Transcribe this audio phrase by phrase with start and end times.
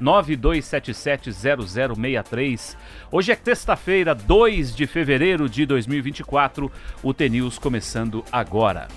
[0.00, 2.76] 92770063.
[3.10, 6.70] Hoje é terça-feira, 2 de fevereiro de 2024.
[7.02, 8.88] O T-News começando agora.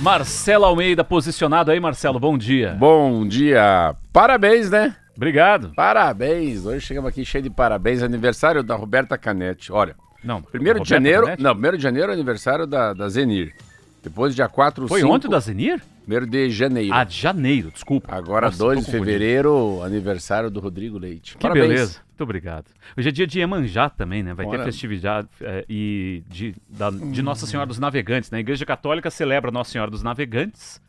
[0.00, 2.76] Marcelo Almeida posicionado aí, Marcelo, bom dia.
[2.78, 3.94] Bom dia.
[4.12, 4.96] Parabéns, né?
[5.16, 5.72] Obrigado.
[5.76, 6.66] Parabéns.
[6.66, 8.02] Hoje chegamos aqui cheio de parabéns.
[8.02, 9.70] Aniversário da Roberta Canete.
[9.70, 9.94] Olha.
[10.24, 11.22] Não, primeiro de janeiro.
[11.22, 11.42] Canete?
[11.42, 13.54] Não, primeiro de janeiro é aniversário da, da Zenir.
[14.02, 15.80] Depois, dia 4, Foi cinco, ontem da Zenir?
[16.02, 16.92] Primeiro de janeiro.
[16.92, 18.14] Ah, de janeiro, desculpa.
[18.14, 21.36] Agora, Nossa, 2 de fevereiro, aniversário do Rodrigo Leite.
[21.36, 21.68] Que Parabéns.
[21.68, 22.00] beleza.
[22.08, 22.66] Muito obrigado.
[22.96, 24.34] Hoje é dia de Iemanjá também, né?
[24.34, 24.58] Vai Bora.
[24.58, 27.22] ter festividade é, e de, da, de.
[27.22, 28.30] Nossa Senhora dos Navegantes.
[28.30, 28.38] Né?
[28.38, 30.80] A Igreja Católica celebra Nossa Senhora dos Navegantes.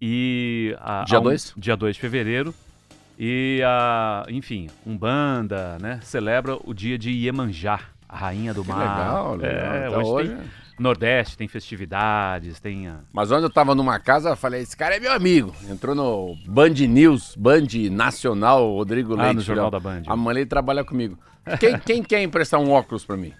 [0.00, 0.76] E.
[0.80, 1.54] A, dia 2?
[1.56, 2.54] Um, dia 2 de fevereiro.
[3.18, 6.00] E a, enfim, Umbanda, né?
[6.02, 8.78] Celebra o dia de Iemanjá, a rainha do que mar.
[8.78, 9.74] Legal, legal.
[9.74, 10.36] É, então hoje, hoje...
[10.36, 12.88] Tem, Nordeste tem festividades, tem.
[12.88, 13.00] A...
[13.12, 15.54] Mas onde eu tava numa casa, eu falei: esse cara é meu amigo.
[15.68, 19.30] Entrou no Band News, Band Nacional, Rodrigo Leite.
[19.30, 20.02] Ah, no Jornal da Band.
[20.06, 21.18] Amanhã ele trabalha comigo.
[21.58, 23.32] Quem, quem quer emprestar um óculos pra mim?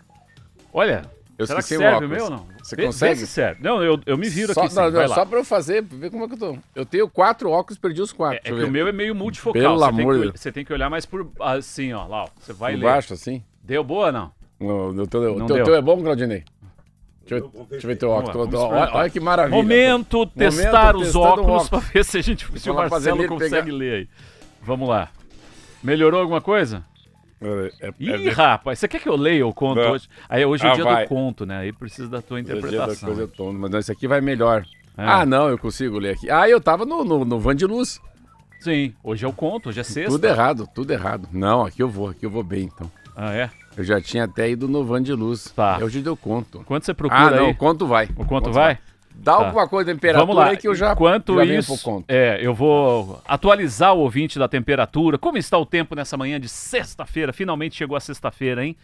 [0.73, 1.03] Olha,
[1.39, 2.17] eu será esqueci que serve o óculos.
[2.17, 2.47] meu não?
[2.63, 3.15] Você vê, consegue?
[3.15, 3.63] Vê se serve.
[3.63, 4.75] Não, eu, eu me viro só, aqui.
[4.75, 6.59] Não, não, só pra eu fazer, ver como é que eu tô.
[6.75, 8.41] Eu tenho quatro óculos, perdi os quatro.
[8.45, 9.61] É, é que o meu é meio multifocal.
[9.61, 10.41] Pelo você amor de Deus.
[10.41, 12.07] Você tem que olhar mais por assim, ó.
[12.07, 12.29] Lá, ó.
[12.39, 12.85] Você vai por ler.
[12.85, 13.43] baixo, assim?
[13.63, 14.33] Deu boa ou não?
[14.61, 16.45] Não, o teu, não teu, teu é bom, Claudinei?
[17.27, 18.55] Deixa eu, deixa eu ver teu óculos.
[18.55, 19.57] Olha, olha, que maravilha.
[19.57, 21.69] Momento, testar Momento, os óculos, óculos.
[21.69, 23.77] para ver se a gente se o Marcelo consegue pegar.
[23.77, 24.09] ler aí.
[24.63, 25.09] Vamos lá.
[25.83, 26.85] Melhorou alguma coisa?
[27.41, 28.31] É, é, Ih, é...
[28.31, 29.93] rapaz, você quer que eu leia o conto não.
[29.93, 30.09] hoje?
[30.29, 31.05] Aí hoje é o ah, dia vai.
[31.05, 31.59] do conto, né?
[31.59, 33.11] Aí precisa da tua interpretação.
[33.11, 34.65] É dia da coisa mas não, esse aqui vai melhor.
[34.97, 35.05] É.
[35.05, 36.31] Ah, não, eu consigo ler aqui.
[36.31, 38.01] Ah, eu tava no, no, no Van de Luz.
[38.61, 40.13] Sim, hoje é o conto, hoje é sexta.
[40.13, 41.29] Tudo errado, tudo errado.
[41.33, 42.89] Não, aqui eu vou, aqui eu vou bem, então.
[43.17, 43.51] Ah, é?
[43.77, 45.53] Eu já tinha até ido no Van de Luz.
[45.55, 45.79] Tá.
[45.81, 46.63] Eu te deu conto.
[46.67, 47.53] Quanto você procura ah, não, aí?
[47.53, 48.09] o conto vai.
[48.17, 48.75] O conto, vai?
[48.75, 48.79] vai?
[49.15, 49.47] Dá tá.
[49.47, 50.51] alguma coisa de temperatura Vamos lá.
[50.51, 55.19] aí que eu já Enquanto já isso, é, eu vou atualizar o ouvinte da temperatura.
[55.19, 57.33] Como está o tempo nessa manhã de sexta-feira?
[57.33, 58.77] Finalmente chegou a sexta-feira, hein?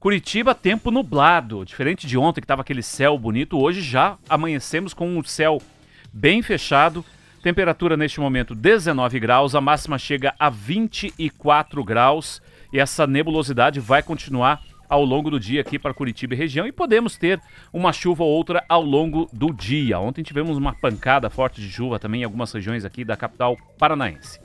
[0.00, 1.64] Curitiba, tempo nublado.
[1.64, 5.60] Diferente de ontem que estava aquele céu bonito, hoje já amanhecemos com um céu
[6.12, 7.04] bem fechado.
[7.42, 12.40] Temperatura neste momento 19 graus, a máxima chega a 24 graus
[12.74, 16.72] e essa nebulosidade vai continuar ao longo do dia aqui para Curitiba e região e
[16.72, 17.40] podemos ter
[17.72, 20.00] uma chuva ou outra ao longo do dia.
[20.00, 24.40] Ontem tivemos uma pancada forte de chuva também em algumas regiões aqui da capital paranaense.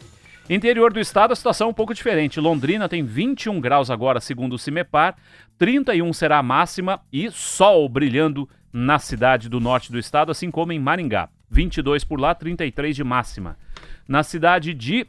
[0.47, 2.39] Interior do estado, a situação é um pouco diferente.
[2.39, 5.15] Londrina tem 21 graus agora, segundo o CIMEPAR,
[5.57, 10.71] 31 será a máxima e sol brilhando na cidade do norte do estado, assim como
[10.71, 11.29] em Maringá.
[11.49, 13.57] 22 por lá, 33 de máxima.
[14.07, 15.07] Na cidade de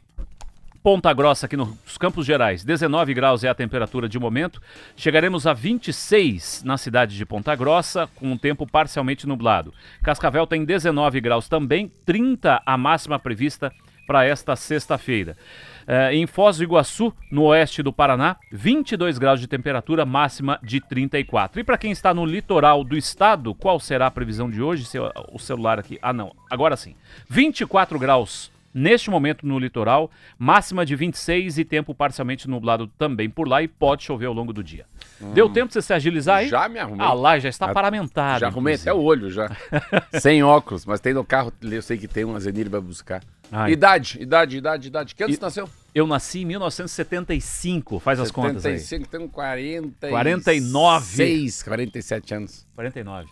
[0.83, 4.59] Ponta Grossa, aqui nos Campos Gerais, 19 graus é a temperatura de momento.
[4.95, 9.71] Chegaremos a 26 na cidade de Ponta Grossa, com um tempo parcialmente nublado.
[10.01, 13.71] Cascavel tem 19 graus também, 30 a máxima prevista
[14.07, 15.37] para esta sexta-feira.
[15.85, 20.81] É, em Foz do Iguaçu, no oeste do Paraná, 22 graus de temperatura, máxima de
[20.81, 21.59] 34.
[21.59, 24.85] E para quem está no litoral do estado, qual será a previsão de hoje?
[24.85, 25.99] Seu, o celular aqui.
[26.01, 26.35] Ah, não.
[26.49, 26.95] Agora sim.
[27.29, 33.47] 24 graus neste momento no litoral, máxima de 26 e tempo parcialmente nublado também por
[33.47, 34.85] lá e pode chover ao longo do dia.
[35.21, 35.33] Hum.
[35.33, 36.47] Deu tempo de você se agilizar aí?
[36.49, 37.05] Já me arrumei.
[37.05, 38.39] Ah lá, já está já, paramentado.
[38.39, 38.89] Já arrumei inclusive.
[38.89, 39.49] até o olho já.
[40.19, 43.23] Sem óculos, mas tem no carro, eu sei que tem um, a Zenir vai buscar.
[43.51, 43.73] Ai.
[43.73, 45.13] Idade, idade, idade, idade.
[45.13, 45.69] Que ano você nasceu?
[45.93, 48.79] Eu nasci em 1975, faz 75, as contas aí.
[48.79, 51.05] 75, então 40 49.
[51.05, 52.67] 6, 47 anos.
[52.75, 53.29] 49.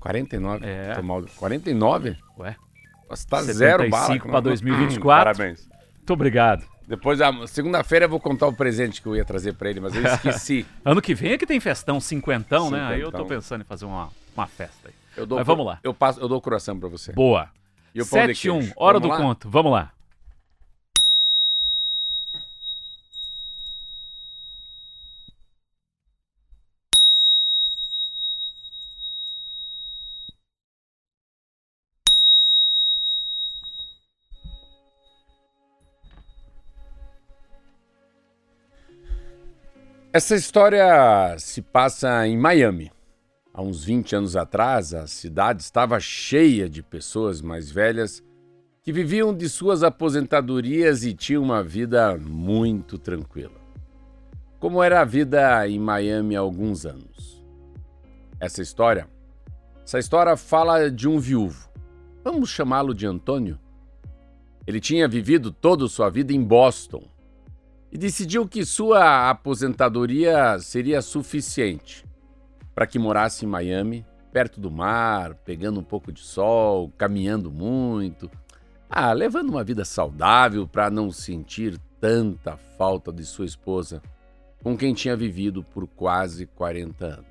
[0.00, 0.66] 49?
[0.66, 0.94] É.
[0.94, 1.22] Tô mal.
[1.36, 2.16] 49?
[2.38, 2.56] Ué.
[3.10, 4.18] Você tá zero bala.
[4.20, 5.36] para 2024.
[5.36, 5.68] Parabéns.
[5.96, 6.64] Muito obrigado.
[6.86, 7.18] Depois,
[7.48, 10.66] segunda-feira, eu vou contar o presente que eu ia trazer para ele, mas eu esqueci.
[10.84, 12.94] ano que vem é que tem festão cinquentão, cinquentão, né?
[12.94, 14.94] Aí eu tô pensando em fazer uma, uma festa aí.
[15.16, 15.78] Eu dou mas vamos lá.
[15.82, 17.12] Eu, passo, eu dou o coração para você.
[17.12, 17.48] Boa.
[17.94, 19.16] 7-1, hora vamos do lá?
[19.16, 19.50] conto.
[19.50, 19.92] Vamos lá.
[40.12, 42.90] Essa história se passa em Miami.
[43.54, 48.20] Há uns 20 anos atrás, a cidade estava cheia de pessoas mais velhas
[48.82, 53.54] que viviam de suas aposentadorias e tinham uma vida muito tranquila.
[54.58, 57.46] como era a vida em Miami há alguns anos.
[58.40, 59.08] Essa história,
[59.84, 61.70] essa história fala de um viúvo.
[62.24, 63.60] Vamos chamá-lo de Antônio.
[64.66, 67.08] Ele tinha vivido toda sua vida em Boston
[67.92, 72.04] e decidiu que sua aposentadoria seria suficiente
[72.74, 78.30] para que morasse em Miami, perto do mar, pegando um pouco de sol, caminhando muito,
[78.88, 84.00] ah, levando uma vida saudável para não sentir tanta falta de sua esposa
[84.62, 87.26] com quem tinha vivido por quase 40 anos.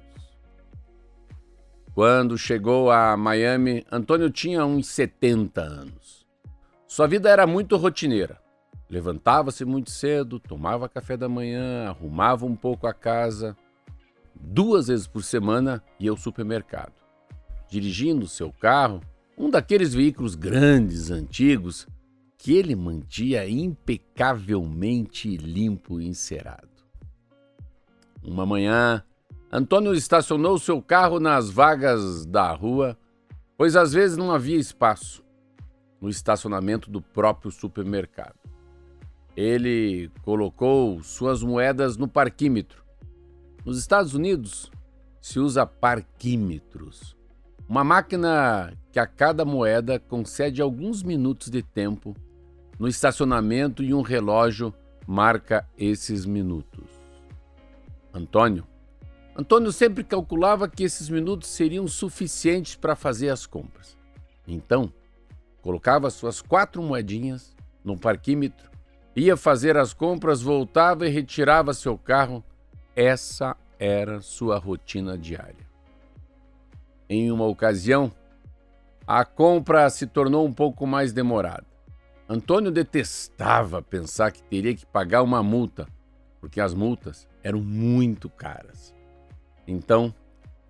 [1.94, 6.26] Quando chegou a Miami, Antônio tinha uns 70 anos.
[6.88, 8.40] Sua vida era muito rotineira.
[8.90, 13.56] Levantava-se muito cedo, tomava café da manhã, arrumava um pouco a casa.
[14.34, 16.94] Duas vezes por semana ia ao supermercado.
[17.70, 19.02] Dirigindo seu carro,
[19.38, 21.88] um daqueles veículos grandes, antigos,
[22.36, 26.68] que ele mantinha impecavelmente limpo e encerado.
[28.24, 29.04] Uma manhã,
[29.52, 32.98] Antônio estacionou seu carro nas vagas da rua,
[33.56, 35.24] pois às vezes não havia espaço
[36.02, 38.49] no estacionamento do próprio supermercado.
[39.36, 42.84] Ele colocou suas moedas no parquímetro.
[43.66, 44.72] Nos Estados Unidos,
[45.22, 47.16] se usa parquímetros,
[47.68, 52.16] uma máquina que a cada moeda concede alguns minutos de tempo
[52.80, 54.74] no estacionamento e um relógio
[55.06, 56.90] marca esses minutos.
[58.14, 58.66] Antônio.
[59.36, 63.96] Antônio sempre calculava que esses minutos seriam suficientes para fazer as compras.
[64.48, 64.92] Então,
[65.62, 68.70] colocava suas quatro moedinhas no parquímetro,
[69.16, 72.44] ia fazer as compras, voltava e retirava seu carro.
[72.96, 75.68] Essa era sua rotina diária.
[77.10, 78.12] Em uma ocasião,
[79.08, 81.66] a compra se tornou um pouco mais demorada.
[82.28, 85.88] Antônio detestava pensar que teria que pagar uma multa,
[86.40, 88.94] porque as multas eram muito caras.
[89.68, 90.14] Então,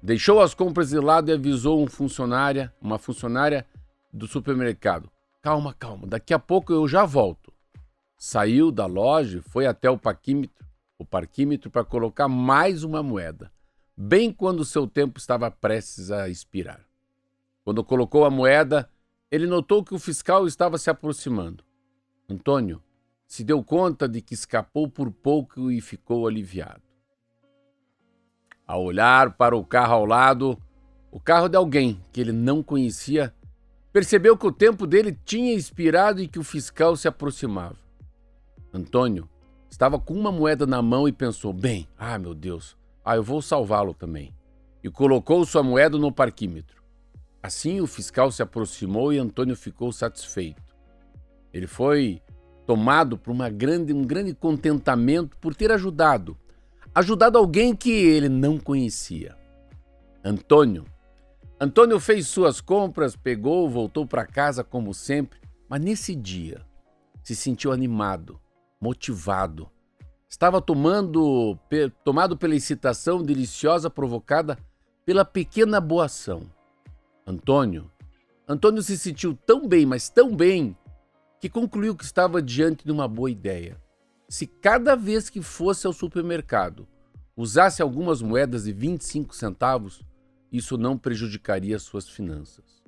[0.01, 3.65] deixou as compras de lado e avisou um funcionária, uma funcionária
[4.13, 5.09] do supermercado.
[5.41, 7.51] Calma, calma, daqui a pouco eu já volto.
[8.21, 10.68] Saiu da loja, foi até o parquímetro,
[10.98, 13.50] o parquímetro para colocar mais uma moeda,
[13.95, 16.86] bem quando seu tempo estava prestes a expirar.
[17.63, 18.89] Quando colocou a moeda,
[19.31, 21.63] ele notou que o fiscal estava se aproximando.
[22.30, 22.83] Antônio
[23.25, 26.81] se deu conta de que escapou por pouco e ficou aliviado.
[28.68, 30.62] Ao olhar para o carro ao lado,
[31.10, 33.33] o carro de alguém que ele não conhecia,
[33.94, 37.88] percebeu que o tempo dele tinha expirado e que o fiscal se aproximava.
[38.74, 39.27] Antônio
[39.69, 43.42] estava com uma moeda na mão e pensou: bem, ah, meu Deus, ah, eu vou
[43.42, 44.33] salvá-lo também.
[44.83, 46.81] E colocou sua moeda no parquímetro.
[47.42, 50.62] Assim, o fiscal se aproximou e Antônio ficou satisfeito.
[51.54, 52.21] Ele foi
[52.66, 56.38] tomado por uma grande, um grande contentamento por ter ajudado,
[56.94, 59.36] ajudado alguém que ele não conhecia.
[60.24, 60.86] Antônio.
[61.60, 66.62] Antônio fez suas compras, pegou, voltou para casa como sempre, mas nesse dia
[67.24, 68.39] se sentiu animado,
[68.80, 69.70] motivado.
[70.30, 71.58] Estava tomando,
[72.04, 74.58] tomado pela excitação deliciosa provocada
[75.06, 76.44] pela pequena boa ação
[77.30, 77.92] Antônio.
[78.48, 80.76] Antônio se sentiu tão bem, mas tão bem,
[81.40, 83.80] que concluiu que estava diante de uma boa ideia.
[84.27, 86.88] Se cada vez que fosse ao supermercado
[87.38, 90.01] usasse algumas moedas de 25 centavos,
[90.51, 92.84] isso não prejudicaria suas finanças.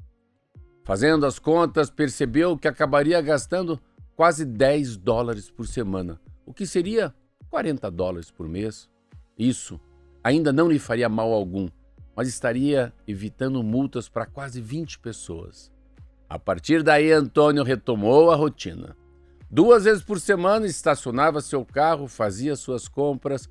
[0.83, 3.79] Fazendo as contas, percebeu que acabaria gastando
[4.21, 7.11] quase 10 dólares por semana, o que seria
[7.49, 8.87] 40 dólares por mês.
[9.35, 9.81] Isso
[10.23, 11.67] ainda não lhe faria mal algum,
[12.15, 15.71] mas estaria evitando multas para quase 20 pessoas.
[16.29, 18.95] A partir daí, Antônio retomou a rotina.
[19.49, 23.49] Duas vezes por semana estacionava seu carro, fazia suas compras.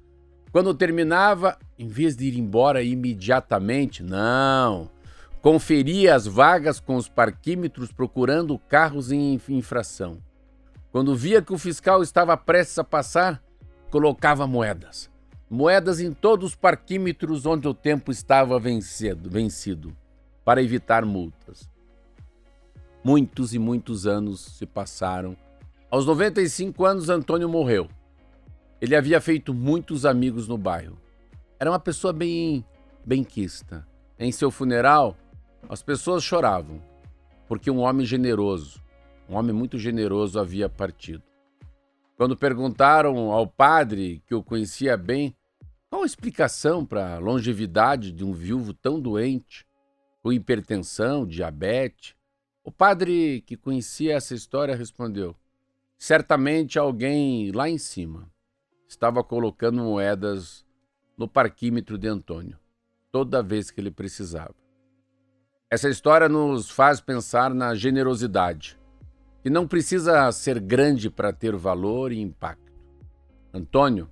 [0.53, 4.89] Quando terminava, em vez de ir embora imediatamente, não.
[5.43, 10.23] Conferia as vagas com os parquímetros procurando carros em infração.
[10.93, 13.43] Quando via que o fiscal estava prestes a passar,
[13.91, 15.11] colocava moedas
[15.51, 19.97] moedas em todos os parquímetros onde o tempo estava vencido, vencido,
[20.45, 21.69] para evitar multas.
[23.03, 25.37] Muitos e muitos anos se passaram.
[25.91, 27.89] Aos 95 anos, Antônio morreu.
[28.81, 30.97] Ele havia feito muitos amigos no bairro.
[31.59, 32.65] Era uma pessoa bem
[33.05, 33.85] benquista.
[34.19, 35.17] Em seu funeral,
[35.69, 36.81] as pessoas choravam,
[37.49, 38.81] porque um homem generoso,
[39.31, 41.23] um homem muito generoso havia partido.
[42.17, 45.35] Quando perguntaram ao padre, que o conhecia bem,
[45.89, 49.65] qual a explicação para a longevidade de um viúvo tão doente,
[50.21, 52.15] com hipertensão, diabetes?
[52.65, 55.37] O padre que conhecia essa história respondeu:
[55.97, 58.29] certamente alguém lá em cima
[58.89, 60.67] estava colocando moedas
[61.17, 62.59] no parquímetro de Antônio,
[63.13, 64.55] toda vez que ele precisava.
[65.71, 68.80] Essa história nos faz pensar na generosidade,
[69.43, 72.73] que não precisa ser grande para ter valor e impacto.
[73.53, 74.09] Antônio,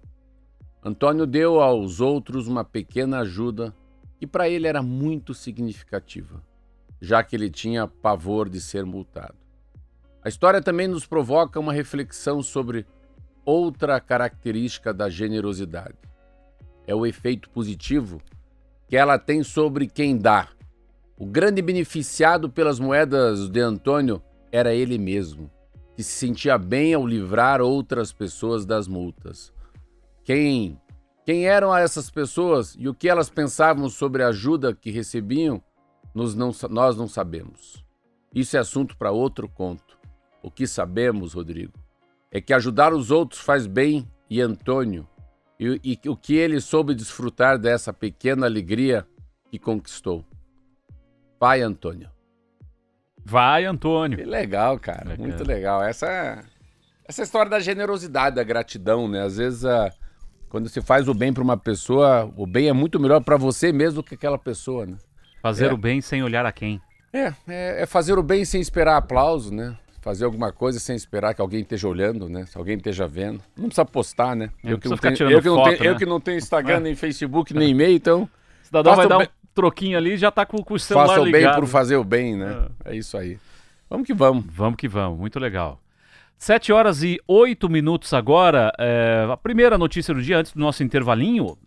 [0.82, 3.74] Antônio deu aos outros uma pequena ajuda
[4.18, 6.42] que para ele era muito significativa,
[7.00, 9.36] já que ele tinha pavor de ser multado.
[10.24, 12.86] A história também nos provoca uma reflexão sobre
[13.44, 15.96] outra característica da generosidade.
[16.86, 18.20] É o efeito positivo
[18.88, 20.48] que ela tem sobre quem dá
[21.18, 25.50] o grande beneficiado pelas moedas de Antônio era ele mesmo,
[25.94, 29.52] que se sentia bem ao livrar outras pessoas das multas.
[30.24, 30.80] Quem,
[31.24, 35.62] quem eram essas pessoas e o que elas pensavam sobre a ajuda que recebiam,
[36.14, 37.84] nós não, nós não sabemos.
[38.34, 39.98] Isso é assunto para outro conto.
[40.42, 41.72] O que sabemos, Rodrigo,
[42.30, 45.08] é que ajudar os outros faz bem e Antônio,
[45.58, 49.06] e, e o que ele soube desfrutar dessa pequena alegria
[49.50, 50.24] que conquistou.
[51.40, 52.10] Vai, Antônio.
[53.24, 54.18] Vai, Antônio.
[54.18, 55.10] Que legal, cara.
[55.10, 55.26] Legal.
[55.26, 55.82] Muito legal.
[55.82, 56.42] Essa,
[57.06, 59.22] essa história da generosidade, da gratidão, né?
[59.22, 59.92] Às vezes, a,
[60.48, 63.72] quando se faz o bem para uma pessoa, o bem é muito melhor para você
[63.72, 64.96] mesmo que aquela pessoa, né?
[65.42, 65.72] Fazer é.
[65.72, 66.80] o bem sem olhar a quem.
[67.12, 69.76] É, é, é, fazer o bem sem esperar aplauso, né?
[70.00, 72.46] Fazer alguma coisa sem esperar que alguém esteja olhando, né?
[72.46, 73.42] Se alguém esteja vendo.
[73.56, 74.50] Não precisa postar, né?
[74.64, 75.86] É, eu, que não tenho, eu, que não tenho, né?
[75.88, 78.28] eu que não tenho Instagram, nem Facebook, nem e-mail, então.
[78.62, 79.26] Cidadão vai dar um
[79.58, 81.42] troquinho ali já tá com, com o celular Faça o ligado.
[81.42, 82.66] bem por fazer o bem, né?
[82.84, 82.92] É.
[82.92, 83.38] é isso aí.
[83.90, 84.44] Vamos que vamos.
[84.48, 85.80] Vamos que vamos, muito legal.
[86.36, 88.72] Sete horas e oito minutos agora.
[88.78, 91.58] É, a primeira notícia do dia, antes do nosso intervalinho,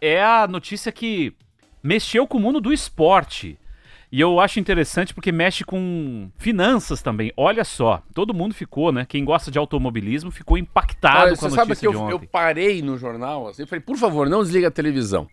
[0.00, 1.34] é, é a notícia que
[1.82, 3.58] mexeu com o mundo do esporte.
[4.12, 7.32] E eu acho interessante porque mexe com finanças também.
[7.36, 9.04] Olha só, todo mundo ficou, né?
[9.04, 12.82] Quem gosta de automobilismo ficou impactado Olha, com a notícia sabe que eu, eu, parei
[12.82, 15.28] no jornal assim, falei, por favor, não desliga a televisão.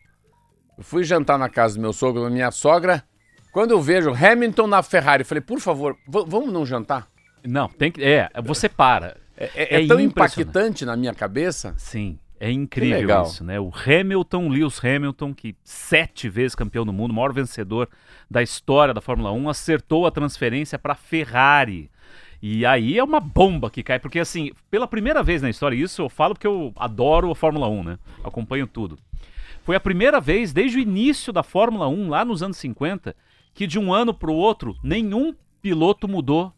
[0.77, 3.03] Eu fui jantar na casa do meu sogro, da minha sogra.
[3.51, 7.07] Quando eu vejo Hamilton na Ferrari, eu falei, por favor, vamos não jantar?
[7.43, 8.03] Não, tem que.
[8.03, 9.17] É, você para.
[9.35, 11.73] É, é, é tão impactante na minha cabeça.
[11.77, 12.19] Sim.
[12.39, 13.59] É incrível isso, né?
[13.59, 17.89] O Hamilton, Lewis Hamilton, que sete vezes campeão do mundo, maior vencedor
[18.29, 21.89] da história da Fórmula 1, acertou a transferência para Ferrari.
[22.39, 26.03] E aí é uma bomba que cai, porque assim, pela primeira vez na história, isso
[26.03, 27.99] eu falo porque eu adoro a Fórmula 1, né?
[28.23, 28.99] Acompanho tudo.
[29.67, 33.13] Foi a primeira vez desde o início da Fórmula 1, lá nos anos 50,
[33.53, 36.53] que de um ano para o outro, nenhum piloto mudou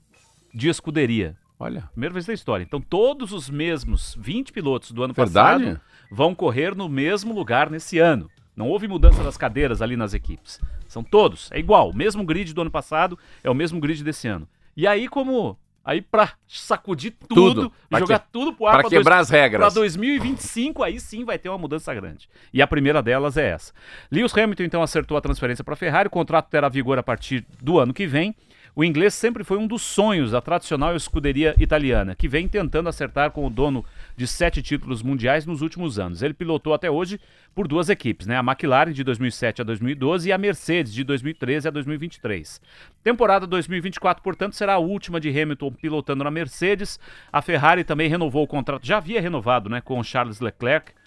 [0.53, 1.35] de escuderia.
[1.59, 1.89] Olha.
[1.91, 2.63] Primeira vez da história.
[2.63, 5.63] Então, todos os mesmos 20 pilotos do ano Verdade?
[5.63, 8.29] passado vão correr no mesmo lugar nesse ano.
[8.55, 10.61] Não houve mudança das cadeiras ali nas equipes.
[10.87, 11.51] São todos.
[11.51, 11.89] É igual.
[11.89, 14.47] O mesmo grid do ano passado é o mesmo grid desse ano.
[14.77, 17.73] E aí, como Aí pra sacudir tudo, tudo.
[17.97, 18.27] jogar que...
[18.31, 19.27] tudo pro ar pra, pra quebrar dois...
[19.27, 19.59] as regras.
[19.59, 22.29] Pra 2025, aí sim vai ter uma mudança grande.
[22.53, 23.73] E a primeira delas é essa.
[24.11, 27.79] Lewis Hamilton então acertou a transferência para Ferrari, o contrato terá vigor a partir do
[27.79, 28.35] ano que vem.
[28.75, 33.31] O inglês sempre foi um dos sonhos da tradicional escuderia italiana, que vem tentando acertar
[33.31, 33.83] com o dono
[34.15, 36.21] de sete títulos mundiais nos últimos anos.
[36.21, 37.19] Ele pilotou até hoje
[37.53, 38.37] por duas equipes, né?
[38.37, 42.61] a McLaren de 2007 a 2012 e a Mercedes de 2013 a 2023.
[43.03, 46.99] Temporada 2024, portanto, será a última de Hamilton pilotando na Mercedes.
[47.31, 50.98] A Ferrari também renovou o contrato, já havia renovado né, com Charles Leclerc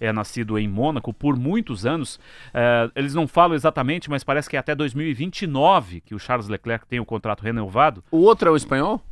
[0.00, 2.18] é nascido em Mônaco por muitos anos.
[2.52, 6.86] É, eles não falam exatamente, mas parece que é até 2029 que o Charles Leclerc
[6.86, 8.02] tem o contrato renovado.
[8.10, 9.02] O outro é o espanhol?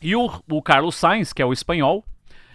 [0.00, 2.04] E o, o Carlos Sainz, que é o espanhol,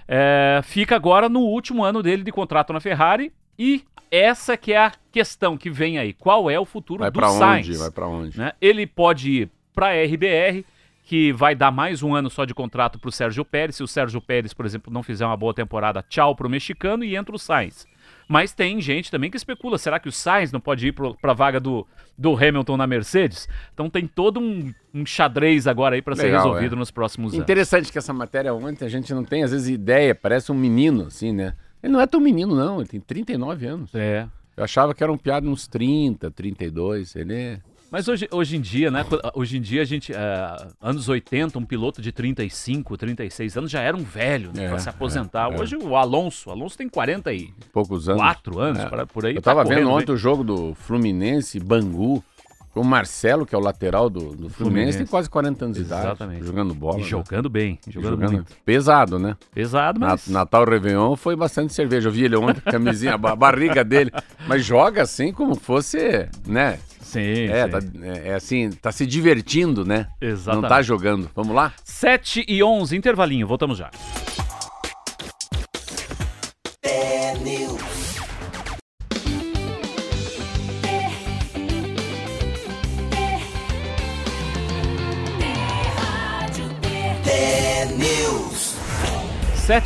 [0.07, 3.31] é, fica agora no último ano dele de contrato na Ferrari.
[3.57, 6.13] E essa que é a questão que vem aí.
[6.13, 7.67] Qual é o futuro vai do Sainz?
[7.67, 7.77] Onde?
[7.77, 8.37] Vai para onde?
[8.37, 8.51] Né?
[8.61, 10.65] Ele pode ir para a RBR
[11.11, 13.75] que vai dar mais um ano só de contrato para o Sérgio Pérez.
[13.75, 17.03] Se o Sérgio Pérez, por exemplo, não fizer uma boa temporada, tchau para o mexicano
[17.03, 17.85] e entra o Sainz.
[18.29, 21.33] Mas tem gente também que especula, será que o Sainz não pode ir para a
[21.33, 21.85] vaga do,
[22.17, 23.49] do Hamilton na Mercedes?
[23.73, 26.79] Então tem todo um, um xadrez agora aí para ser resolvido é.
[26.79, 27.43] nos próximos anos.
[27.43, 31.07] Interessante que essa matéria ontem a gente não tem às vezes ideia, parece um menino
[31.07, 31.55] assim, né?
[31.83, 33.93] Ele não é tão menino não, ele tem 39 anos.
[33.93, 34.29] É.
[34.55, 37.59] Eu achava que era um piada uns 30, 32, ele é
[37.91, 39.05] mas hoje, hoje em dia, né?
[39.35, 40.13] Hoje em dia a gente.
[40.13, 44.69] É, anos 80, um piloto de 35, 36 anos já era um velho né, é,
[44.69, 45.51] para se aposentar.
[45.51, 48.21] É, é, hoje o Alonso, o Alonso tem 40 e poucos anos.
[48.21, 48.85] 4 anos, é.
[48.87, 49.35] para, por aí.
[49.35, 52.23] Eu tava tá vendo ontem o jogo do Fluminense, Bangu.
[52.73, 56.17] O Marcelo, que é o lateral do, do Fluminense, Fluminense, tem quase 40 anos Exatamente.
[56.17, 56.45] de idade.
[56.45, 56.99] Jogando bola.
[56.99, 57.07] E né?
[57.07, 57.79] jogando bem.
[57.87, 58.53] Jogando, jogando muito.
[58.65, 59.35] Pesado, né?
[59.53, 60.27] Pesado, mas.
[60.27, 62.07] Natal Réveillon foi bastante cerveja.
[62.07, 64.11] Eu vi ele ontem, camisinha, a barriga dele.
[64.47, 66.79] Mas joga assim como fosse, né?
[67.01, 67.69] Sim, é, sim.
[67.69, 70.07] Tá, é, é, assim, tá se divertindo, né?
[70.21, 70.61] Exatamente.
[70.61, 71.29] Não tá jogando.
[71.35, 71.73] Vamos lá?
[71.83, 73.91] 7 e 11, intervalinho, voltamos já.
[76.83, 77.90] Sete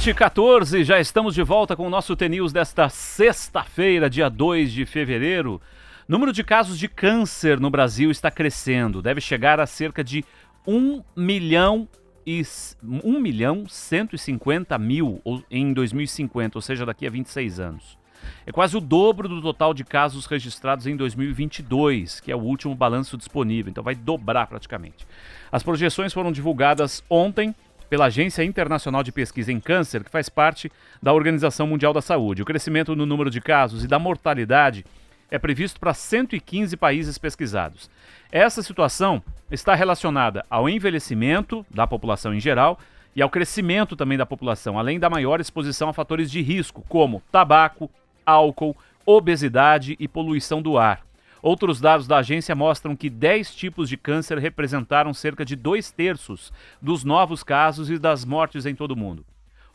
[0.09, 4.85] e 14, já estamos de volta com o nosso T-News desta sexta-feira, dia 2 de
[4.85, 5.61] fevereiro.
[6.05, 10.25] Número de casos de câncer no Brasil está crescendo, deve chegar a cerca de
[10.67, 11.87] 1 milhão
[12.25, 12.43] e
[12.83, 17.97] 1 milhão 150 mil em 2050, ou seja, daqui a 26 anos.
[18.45, 22.75] É quase o dobro do total de casos registrados em 2022, que é o último
[22.75, 25.07] balanço disponível, então vai dobrar praticamente.
[25.49, 27.55] As projeções foram divulgadas ontem
[27.89, 32.41] pela Agência Internacional de Pesquisa em Câncer, que faz parte da Organização Mundial da Saúde.
[32.41, 34.85] O crescimento no número de casos e da mortalidade
[35.29, 37.89] é previsto para 115 países pesquisados.
[38.31, 42.79] Essa situação está relacionada ao envelhecimento da população em geral
[43.15, 47.21] e ao crescimento também da população, além da maior exposição a fatores de risco, como
[47.31, 47.89] tabaco,
[48.25, 48.75] álcool,
[49.05, 51.04] obesidade e poluição do ar.
[51.45, 56.51] Outros dados da agência mostram que 10 tipos de câncer representaram cerca de dois terços
[56.81, 59.23] dos novos casos e das mortes em todo o mundo.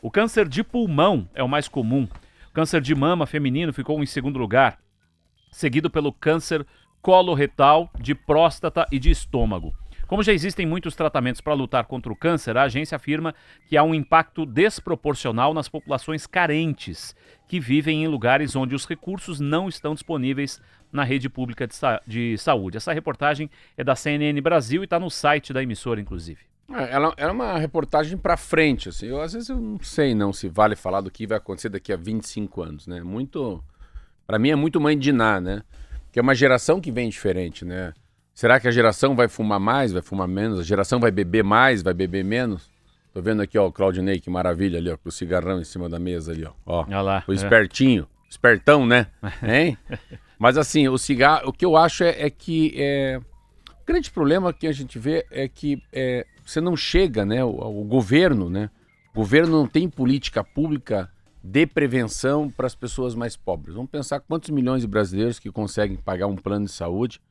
[0.01, 2.09] O câncer de pulmão é o mais comum.
[2.49, 4.79] O câncer de mama feminino ficou em segundo lugar,
[5.49, 6.67] seguido pelo câncer
[7.01, 9.73] coloretal, de próstata e de estômago.
[10.11, 13.33] Como já existem muitos tratamentos para lutar contra o câncer, a agência afirma
[13.69, 17.15] que há um impacto desproporcional nas populações carentes,
[17.47, 20.61] que vivem em lugares onde os recursos não estão disponíveis
[20.91, 22.77] na rede pública de, sa de saúde.
[22.77, 26.39] Essa reportagem é da CNN Brasil e está no site da emissora, inclusive.
[26.73, 29.07] É, ela, é uma reportagem para frente, assim.
[29.07, 31.91] Eu, às vezes eu não sei não se vale falar do que vai acontecer daqui
[31.91, 33.01] a 25 anos, né?
[33.01, 33.63] Muito,
[34.25, 35.61] para mim é muito mãe de Ná, né?
[36.11, 37.93] Que é uma geração que vem diferente, né?
[38.33, 40.59] Será que a geração vai fumar mais, vai fumar menos?
[40.59, 42.69] A geração vai beber mais, vai beber menos?
[43.13, 45.89] Tô vendo aqui, ó, o Claudinei, que maravilha ali, ó, com o cigarrão em cima
[45.89, 46.53] da mesa ali, ó.
[46.65, 47.23] ó Olha lá.
[47.27, 47.35] O é.
[47.35, 48.29] espertinho, é.
[48.29, 49.07] espertão, né?
[49.43, 49.77] Hein?
[50.41, 53.21] Mas assim, o cigarro, o que eu acho é, é que é,
[53.69, 57.43] o grande problema que a gente vê é que é, você não chega, né?
[57.43, 58.71] O, o governo, né?
[59.13, 61.11] O governo não tem política pública
[61.43, 63.75] de prevenção para as pessoas mais pobres.
[63.75, 67.21] Vamos pensar quantos milhões de brasileiros que conseguem pagar um plano de saúde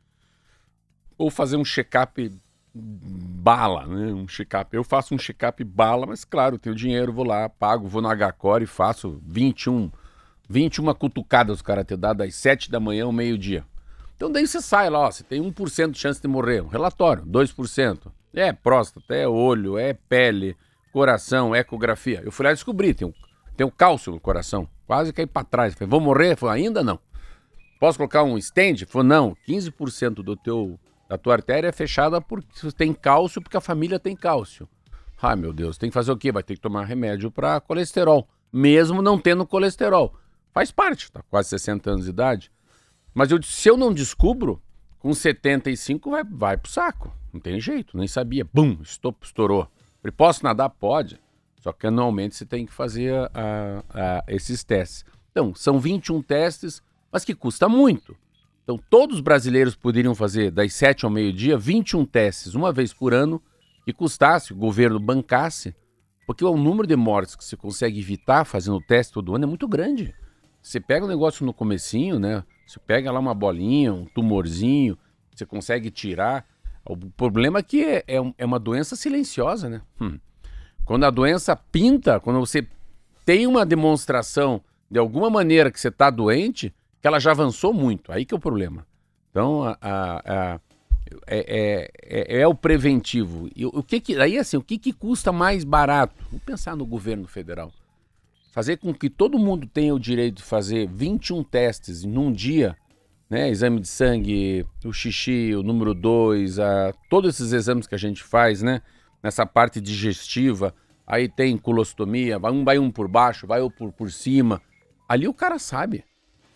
[1.18, 2.32] ou fazer um check-up
[2.72, 4.12] bala, né?
[4.12, 4.72] Um check-up.
[4.72, 8.62] Eu faço um check-up bala, mas claro, tenho dinheiro, vou lá, pago, vou no HCore
[8.62, 9.90] e faço 21,
[10.50, 13.64] 21 cutucadas o cara ter dado das 7 da manhã ao meio-dia.
[14.16, 17.24] Então daí você sai lá, ó, você tem 1% de chance de morrer, um relatório,
[17.24, 18.12] 2%.
[18.34, 20.56] É próstata, é olho, é pele,
[20.92, 22.20] coração, ecografia.
[22.24, 23.14] Eu fui lá e descobri, tem um,
[23.56, 25.74] tem um cálcio no coração, quase caí para trás.
[25.74, 26.36] Falei, vou morrer?
[26.36, 26.98] Falei, ainda não.
[27.78, 28.86] Posso colocar um stand?
[28.88, 33.56] Falei, não, 15% do teu a tua artéria é fechada porque você tem cálcio, porque
[33.56, 34.68] a família tem cálcio.
[35.20, 36.30] Ai, meu Deus, tem que fazer o quê?
[36.30, 40.14] Vai ter que tomar remédio para colesterol, mesmo não tendo colesterol.
[40.52, 42.50] Faz parte, tá quase 60 anos de idade.
[43.14, 44.62] Mas eu, se eu não descubro,
[44.98, 47.12] com 75 vai, vai pro saco.
[47.32, 48.44] Não tem jeito, nem sabia.
[48.52, 49.68] Bum, estourou.
[50.00, 50.70] Falei, posso nadar?
[50.70, 51.20] Pode.
[51.60, 55.04] Só que anualmente você tem que fazer a, a, esses testes.
[55.30, 56.82] Então, são 21 testes,
[57.12, 58.16] mas que custa muito.
[58.62, 63.12] Então, todos os brasileiros poderiam fazer das 7 ao meio-dia 21 testes uma vez por
[63.12, 63.42] ano
[63.84, 65.74] que custasse, o governo bancasse,
[66.26, 69.48] porque o número de mortes que você consegue evitar fazendo o teste todo ano é
[69.48, 70.14] muito grande.
[70.62, 72.44] Você pega o negócio no comecinho, né?
[72.66, 74.96] Você pega lá uma bolinha, um tumorzinho,
[75.34, 76.46] você consegue tirar.
[76.84, 79.82] O problema é que é, é, é uma doença silenciosa, né?
[80.00, 80.18] Hum.
[80.84, 82.66] Quando a doença pinta, quando você
[83.24, 88.12] tem uma demonstração de alguma maneira que você está doente, que ela já avançou muito.
[88.12, 88.86] Aí que é o problema.
[89.30, 90.60] Então, a, a, a,
[91.26, 93.48] é, é, é, é, o preventivo.
[93.54, 96.14] E o que que, aí assim, o que, que custa mais barato?
[96.30, 97.72] Vamos pensar no governo federal.
[98.50, 102.76] Fazer com que todo mundo tenha o direito de fazer 21 testes num dia,
[103.28, 103.48] né?
[103.48, 106.56] Exame de sangue, o xixi, o número 2,
[107.08, 108.82] todos esses exames que a gente faz, né?
[109.22, 110.74] Nessa parte digestiva,
[111.06, 114.60] aí tem colostomia, vai um, vai um por baixo, vai um por, por cima.
[115.08, 116.04] Ali o cara sabe.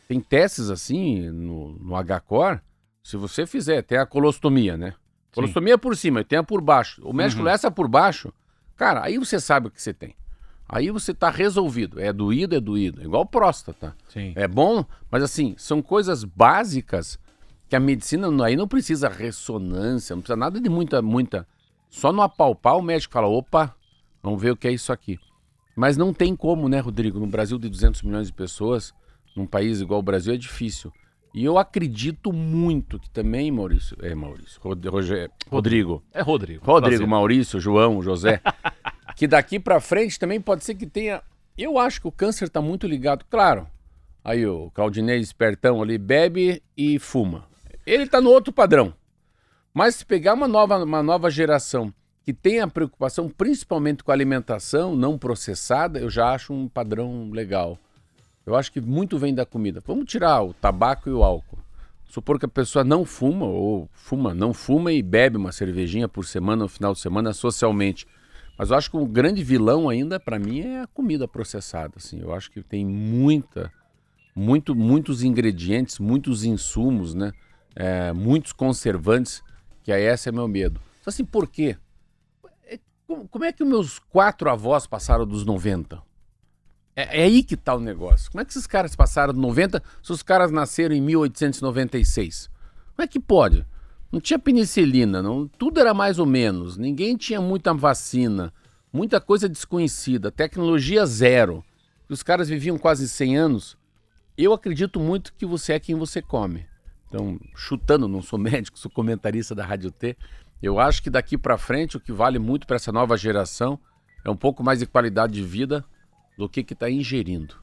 [0.09, 2.61] Tem testes assim no, no H-Core.
[3.03, 4.95] Se você fizer, tem a colostomia, né?
[5.33, 5.81] Colostomia Sim.
[5.81, 7.03] por cima, tem a por baixo.
[7.05, 7.49] O médico uhum.
[7.49, 8.33] essa por baixo.
[8.77, 10.17] Cara, aí você sabe o que você tem.
[10.69, 12.01] Aí você tá resolvido.
[12.01, 13.01] É doído, é doído.
[13.03, 13.95] É igual próstata.
[14.09, 14.33] Sim.
[14.35, 17.19] É bom, mas assim, são coisas básicas
[17.69, 21.47] que a medicina aí não precisa ressonância, não precisa nada de muita, muita.
[21.91, 23.75] Só no apalpar o médico fala: opa,
[24.23, 25.19] vamos ver o que é isso aqui.
[25.77, 27.19] Mas não tem como, né, Rodrigo?
[27.19, 28.95] No Brasil de 200 milhões de pessoas,
[29.37, 30.93] num país igual o Brasil é difícil.
[31.35, 33.97] E eu acredito muito que também, Maurício.
[34.01, 34.61] É, Maurício.
[34.63, 36.01] Rod, Roger, Rodrigo.
[36.13, 36.65] É Rodrigo.
[36.65, 37.07] Rodrigo, Prazer.
[37.09, 38.41] Maurício, João, José.
[39.17, 41.23] que daqui para frente também pode ser que tenha.
[41.57, 43.25] Eu acho que o câncer está muito ligado.
[43.31, 43.69] Claro,
[44.25, 47.45] Aí o Claudinei espertão ali bebe e fuma.
[47.85, 48.95] Ele tá no outro padrão.
[49.75, 54.15] Mas se pegar uma nova, uma nova geração que tem a preocupação principalmente com a
[54.15, 57.79] alimentação não processada, eu já acho um padrão legal.
[58.47, 59.83] Eu acho que muito vem da comida.
[59.87, 61.59] Vamos tirar o tabaco e o álcool.
[62.07, 66.25] Supor que a pessoa não fuma, ou fuma, não fuma e bebe uma cervejinha por
[66.25, 68.07] semana, no final de semana, socialmente.
[68.57, 71.95] Mas eu acho que o grande vilão ainda, para mim, é a comida processada.
[71.97, 72.21] Assim.
[72.21, 73.73] Eu acho que tem muita,
[74.35, 77.33] muito, muitos ingredientes, muitos insumos, né?
[77.75, 79.43] É, muitos conservantes,
[79.83, 80.81] que aí esse é meu medo.
[81.01, 81.77] Então, assim, por quê?
[82.65, 82.79] É,
[83.31, 86.01] como é que meus quatro avós passaram dos 90?
[86.97, 88.31] É, é, aí que tá o negócio.
[88.31, 92.49] Como é que esses caras passaram de 90 se os caras nasceram em 1896?
[92.95, 93.67] Como é que pode?
[94.15, 96.77] Não tinha penicilina, não, tudo era mais ou menos.
[96.77, 98.53] Ninguém tinha muita vacina,
[98.93, 101.65] muita coisa desconhecida, tecnologia zero.
[102.09, 103.77] Os caras viviam quase 100 anos.
[104.39, 106.65] Eu acredito muito que você é quem você come.
[107.09, 110.17] Então, chutando, não sou médico, sou comentarista da Rádio T.
[110.63, 113.81] Eu acho que daqui para frente o que vale muito para essa nova geração
[114.25, 115.85] é um pouco mais de qualidade de vida
[116.39, 117.57] do que que tá ingerindo.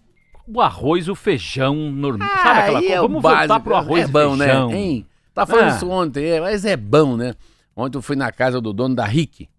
[0.45, 2.27] O arroz o feijão normal.
[2.29, 2.93] Ah, Sabe aquela coisa?
[2.93, 4.45] É Vamos básico, voltar pro arroz é bom, e né?
[4.47, 4.69] feijão.
[4.69, 4.77] né?
[4.77, 5.07] Hein?
[5.33, 5.75] Tá falando ah.
[5.75, 7.33] isso ontem, é, mas é bom, né?
[7.75, 9.49] Ontem eu fui na casa do dono da Rick,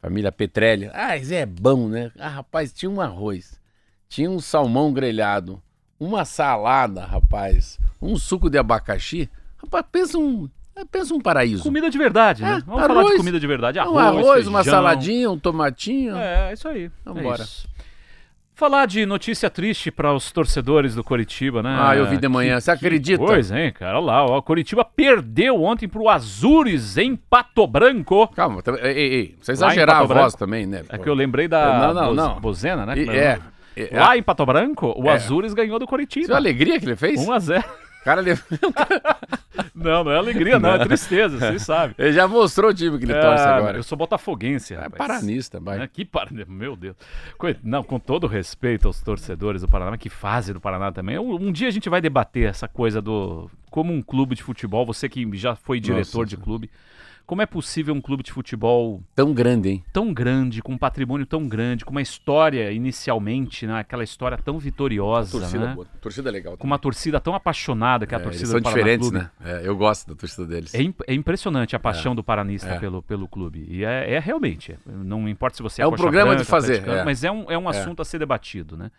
[0.00, 0.86] família Petrelli.
[0.92, 2.12] Ah, mas é bom, né?
[2.18, 3.60] Ah, rapaz, tinha um arroz,
[4.08, 5.60] tinha um salmão grelhado,
[5.98, 9.28] uma salada, rapaz, um suco de abacaxi.
[9.56, 10.48] Rapaz, pensa um,
[10.90, 11.64] pensa um paraíso.
[11.64, 12.58] Comida de verdade, né?
[12.58, 13.78] É, Vamos arroz, falar de comida de verdade.
[13.80, 14.50] Arroz, um arroz, feijão.
[14.52, 16.16] uma saladinha, um tomatinho.
[16.16, 16.90] É, é isso aí.
[17.04, 17.42] Vamos embora.
[17.42, 17.75] É
[18.56, 21.76] Falar de notícia triste para os torcedores do Coritiba, né?
[21.78, 22.58] Ah, eu vi de manhã.
[22.58, 23.22] Você acredita?
[23.22, 23.98] Pois, hein, cara.
[23.98, 28.26] Olha lá, ó, o Coritiba perdeu ontem pro Azures em Pato Branco.
[28.28, 30.84] Calma, tá, ei, ei, você exagerar a voz também, né?
[30.88, 32.40] É que eu lembrei da não, não, não.
[32.40, 32.96] Bozena, né?
[32.96, 33.38] E, é,
[33.76, 35.12] é, Lá em Pato Branco, o é.
[35.12, 36.32] Azures ganhou do Coritiba.
[36.32, 37.20] A alegria que ele fez?
[37.20, 37.64] 1 a 0
[38.06, 38.22] cara
[39.74, 41.94] Não, não é alegria, não, é tristeza, vocês sabem.
[41.98, 43.78] Ele já mostrou o time que ele é, torce agora.
[43.78, 45.82] Eu sou botafoguense, É paranista, vai.
[45.82, 46.28] É, que par...
[46.32, 46.96] Meu Deus.
[47.64, 51.18] Não, com todo respeito aos torcedores do Paraná, que fase do Paraná também.
[51.18, 53.50] Um, um, dia a gente vai debater essa coisa do...
[53.70, 56.70] Como um clube de futebol, você que já foi diretor Nossa, de clube...
[57.26, 59.84] Como é possível um clube de futebol tão grande, hein?
[59.92, 63.80] Tão grande, com um patrimônio tão grande, com uma história inicialmente, né?
[63.80, 65.74] Aquela história tão vitoriosa, torcida né?
[65.74, 65.86] Boa.
[66.00, 66.56] Torcida legal.
[66.56, 69.24] Com uma torcida tão apaixonada que é a torcida eles são do diferentes, Clube.
[69.24, 69.30] né?
[69.44, 70.72] É, eu gosto da torcida deles.
[70.72, 72.14] É, imp é impressionante a paixão é.
[72.14, 72.78] do paranista é.
[72.78, 73.66] pelo, pelo clube.
[73.68, 76.88] E é, é, realmente, não importa se você é É um programa branca, de fazer,
[76.88, 77.04] é.
[77.04, 78.90] mas é um, é um assunto a ser debatido, né?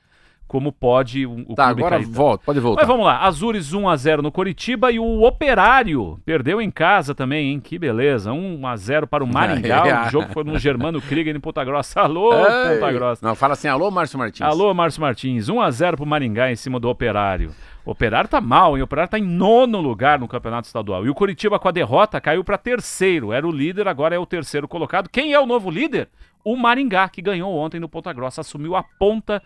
[0.47, 2.05] Como pode o, o tá, agora cair.
[2.05, 2.81] volta, pode voltar.
[2.81, 7.13] Mas vamos lá, Azures 1 a 0 no Coritiba e o Operário perdeu em casa
[7.13, 7.59] também, hein?
[7.59, 10.07] Que beleza, 1 a 0 para o Maringá.
[10.07, 12.01] o jogo foi no Germano Krieger em Ponta Grossa.
[12.01, 12.75] Alô, Ei.
[12.75, 13.27] Ponta Grossa.
[13.27, 14.47] Não, fala assim, alô, Márcio Martins.
[14.47, 15.49] Alô, Márcio Martins.
[15.49, 17.51] 1 a 0 para o Maringá em cima do Operário.
[17.85, 18.81] O Operário tá mal, hein?
[18.81, 21.05] O Operário tá em nono lugar no Campeonato Estadual.
[21.05, 23.31] E o Coritiba com a derrota caiu para terceiro.
[23.31, 25.09] Era o líder, agora é o terceiro colocado.
[25.09, 26.09] Quem é o novo líder?
[26.43, 29.41] O Maringá, que ganhou ontem no Ponta Grossa, assumiu a ponta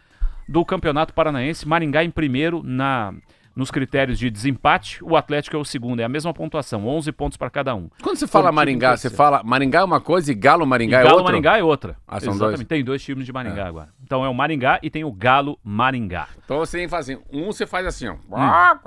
[0.51, 1.67] do Campeonato Paranaense.
[1.67, 3.13] Maringá em primeiro na
[3.55, 7.37] nos critérios de desempate, o Atlético é o segundo, é a mesma pontuação, 11 pontos
[7.37, 7.89] para cada um.
[8.01, 11.03] Quando você fala Maringá, você fala Maringá é uma coisa e Galo Maringá e é
[11.03, 11.31] Galo outra?
[11.31, 11.97] Maringá é outra.
[12.07, 12.67] Ah, são Exatamente, dois?
[12.67, 13.67] tem dois times de Maringá é.
[13.67, 13.89] agora.
[14.03, 16.29] Então é o Maringá e tem o Galo Maringá.
[16.45, 18.13] Então você faz assim, um você faz assim, ó.
[18.13, 18.81] Hum.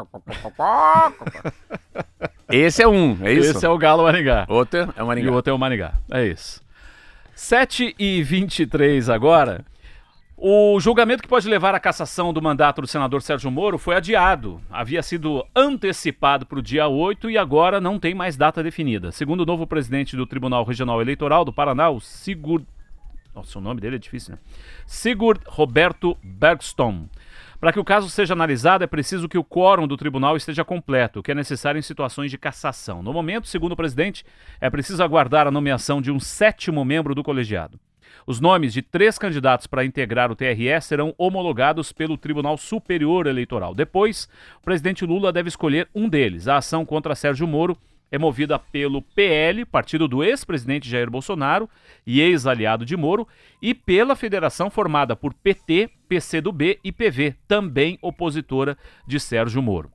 [2.50, 3.50] Esse é um, é isso?
[3.50, 4.46] Esse é o Galo Maringá.
[4.48, 5.26] Outro é o Maringá.
[5.26, 6.62] E o outro é o Maringá, é isso.
[7.34, 9.64] 7 e 23 agora.
[10.36, 14.60] O julgamento que pode levar à cassação do mandato do senador Sérgio Moro foi adiado.
[14.68, 19.12] Havia sido antecipado para o dia 8 e agora não tem mais data definida.
[19.12, 22.66] Segundo o novo presidente do Tribunal Regional Eleitoral do Paraná, o Sigurd.
[23.32, 24.38] Nossa, o nome dele é difícil, né?
[24.86, 27.06] Sigurd Roberto Bergstrom.
[27.60, 31.20] Para que o caso seja analisado, é preciso que o quórum do tribunal esteja completo,
[31.20, 33.04] o que é necessário em situações de cassação.
[33.04, 34.24] No momento, segundo o presidente,
[34.60, 37.78] é preciso aguardar a nomeação de um sétimo membro do colegiado.
[38.26, 43.74] Os nomes de três candidatos para integrar o TRE serão homologados pelo Tribunal Superior Eleitoral.
[43.74, 46.48] Depois, o presidente Lula deve escolher um deles.
[46.48, 47.76] A ação contra Sérgio Moro
[48.10, 51.68] é movida pelo PL, partido do ex-presidente Jair Bolsonaro
[52.06, 53.28] e ex-aliado de Moro,
[53.60, 59.90] e pela federação formada por PT, PCdoB e PV, também opositora de Sérgio Moro.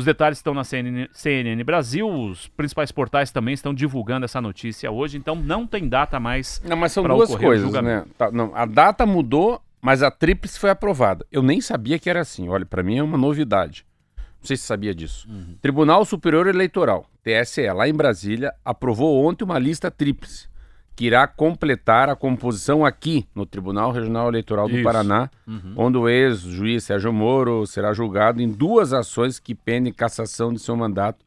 [0.00, 4.90] Os detalhes estão na CNN, CNN, Brasil, os principais portais também estão divulgando essa notícia
[4.90, 6.58] hoje, então não tem data mais.
[6.64, 8.06] Não, mas são duas coisas, né?
[8.16, 11.26] Tá, não, a data mudou, mas a tríplice foi aprovada.
[11.30, 12.48] Eu nem sabia que era assim.
[12.48, 13.84] Olha, para mim é uma novidade.
[14.16, 15.28] Não sei se sabia disso.
[15.28, 15.56] Uhum.
[15.60, 20.48] Tribunal Superior Eleitoral, TSE, lá em Brasília, aprovou ontem uma lista tríplice,
[20.96, 24.84] que irá completar a composição aqui no Tribunal Regional Eleitoral do Isso.
[24.84, 25.74] Paraná, Uhum.
[25.76, 30.76] onde o ex-juiz Sérgio Moro será julgado em duas ações que pendem cassação de seu
[30.76, 31.24] mandato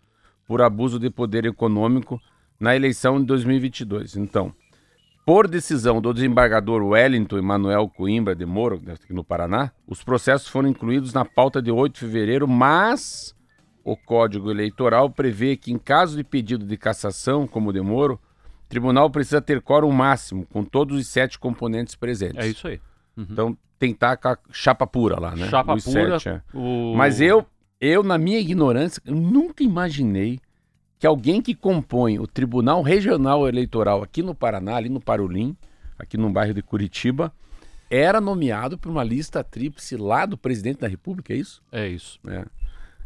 [0.48, 2.22] por abuso de poder econômico
[2.60, 4.16] na eleição de 2022.
[4.16, 4.54] Então,
[5.26, 10.68] por decisão do desembargador Wellington Emanuel Coimbra de Moro, aqui no Paraná, os processos foram
[10.70, 13.34] incluídos na pauta de 8 de fevereiro, mas
[13.86, 18.20] o Código Eleitoral prevê que, em caso de pedido de cassação, como o de Moro,
[18.74, 22.38] tribunal precisa ter quórum máximo, com todos os sete componentes presentes.
[22.38, 22.80] É isso aí.
[23.16, 23.28] Uhum.
[23.30, 25.50] Então estar com a chapa pura lá, né?
[25.50, 26.18] Chapa Os pura.
[26.18, 26.42] sete, é.
[26.54, 27.46] O- Mas eu,
[27.82, 30.40] eu, na minha ignorância, nunca imaginei
[30.98, 35.54] que alguém que compõe o Tribunal Regional Eleitoral aqui no Paraná, ali no Parolim,
[36.00, 37.34] aqui no bairro de Curitiba,
[37.90, 41.62] era nomeado por uma lista tríplice lá do presidente da República, é isso?
[41.70, 42.18] É isso.
[42.26, 42.46] É.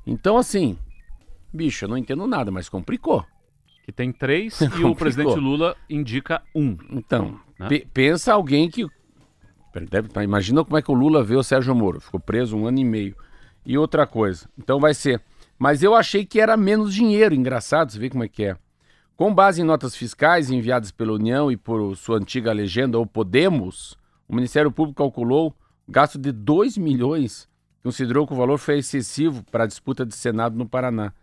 [0.06, 0.77] Então, assim,
[1.51, 3.25] bicho, eu não entendo nada, mas complicou.
[3.88, 6.76] Que tem três e o presidente Lula indica um.
[6.91, 7.69] Então, Né?
[7.69, 8.86] pe- pensa alguém que.
[9.89, 12.02] Deve, tá, imagina como é que o Lula vê o Sérgio Moro.
[12.02, 13.15] Ficou preso um ano e meio.
[13.65, 14.50] E outra coisa.
[14.58, 15.21] Então vai ser.
[15.58, 17.34] Mas eu achei que era menos dinheiro.
[17.34, 18.58] Engraçado, você vê como é que é.
[19.15, 23.97] Com base em notas fiscais enviadas pela União e por sua antiga legenda, ou Podemos,
[24.28, 25.56] o Ministério Público calculou
[25.88, 27.47] gasto de 2 milhões.
[27.84, 31.13] Considerou que o valor foi excessivo para a disputa de Senado no Paraná.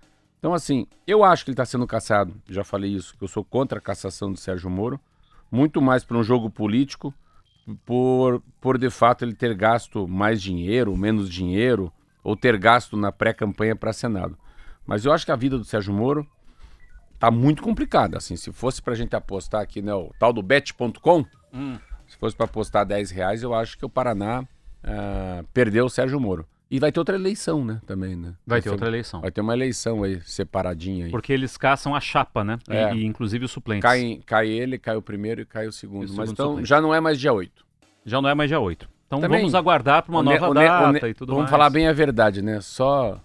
[0.45, 2.35] Então, assim, eu acho que ele está sendo caçado.
[2.47, 5.01] Já falei isso, que eu sou contra a cassação do Sérgio Moro.
[5.51, 7.15] Muito mais para um jogo político,
[7.87, 11.91] por, por de fato ele ter gasto mais dinheiro, menos dinheiro,
[12.23, 14.37] ou ter gasto na pré-campanha para Senado.
[14.87, 16.29] Mas eu acho que a vida do Sérgio Moro
[17.19, 18.19] tá muito complicada.
[18.19, 21.79] Assim, se fosse para a gente apostar aqui, né, o tal do bet.com, Hum.
[22.07, 24.47] se fosse para apostar 10 reais, eu acho que o Paraná
[24.83, 26.47] ah, perdeu o Sérgio Moro.
[26.71, 27.81] E vai ter outra eleição, né?
[27.87, 28.35] Também, né?
[28.47, 29.21] Vai ter ser- outra eleição.
[29.21, 31.11] Vai ter uma eleição aí, separadinha aí.
[31.11, 32.59] Porque eles caçam a chapa, né?
[32.69, 32.95] E, É.
[32.95, 33.83] e inclusive os suplentes.
[33.83, 35.99] Cai, cai ele, cai o primeiro e cai o segundo.
[35.99, 36.69] O Mas segundo então suplente.
[36.69, 37.65] já não é mais dia 8.
[38.05, 38.89] Já não é mais dia 8.
[39.07, 41.15] Então Também, vamos aguardar para uma O ne- nova o ne- o data ne- e
[41.15, 41.51] tudo Vamos mais.
[41.51, 42.61] falar bem a verdade, né?
[42.61, 43.21] Só,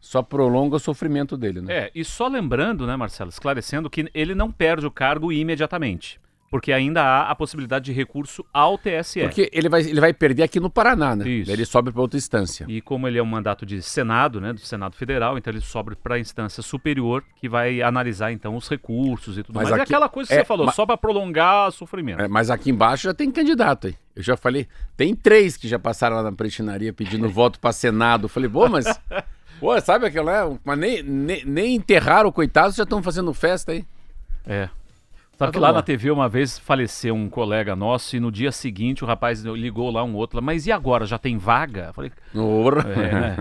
[0.00, 1.72] só prolonga o sofrimento dele, né?
[1.72, 6.18] É, e só lembrando, né, Marcelo, esclarecendo que ele não perde o cargo imediatamente.
[6.50, 9.20] Porque ainda há a possibilidade de recurso ao TSE.
[9.20, 11.28] Porque ele vai, ele vai perder aqui no Paraná, né?
[11.28, 11.46] Isso.
[11.46, 12.66] Daí ele sobe para outra instância.
[12.68, 15.94] E como ele é um mandato de Senado, né, do Senado Federal, então ele sobe
[15.94, 19.78] para a instância superior que vai analisar então os recursos e tudo Mas mais.
[19.78, 22.20] é aqui- aquela coisa que é, você falou, ma- só para prolongar o sofrimento.
[22.20, 23.94] É, mas aqui embaixo já tem candidato aí.
[24.16, 28.24] Eu já falei, tem três que já passaram lá na prestinaria pedindo voto para Senado.
[28.24, 28.86] Eu falei, pô, mas.
[29.60, 30.32] Pô, sabe aquela.
[30.46, 30.58] é?
[30.64, 33.84] Mas nem, nem, nem enterraram, coitados, já estão fazendo festa aí.
[34.46, 34.70] É.
[35.40, 35.64] Sabe Tá que bom.
[35.64, 39.42] lá na TV uma vez faleceu um colega nosso e no dia seguinte o rapaz
[39.42, 41.06] ligou lá um outro, lá, mas e agora?
[41.06, 41.86] Já tem vaga?
[41.86, 42.12] Eu Falei,
[42.80, 43.36] é, né,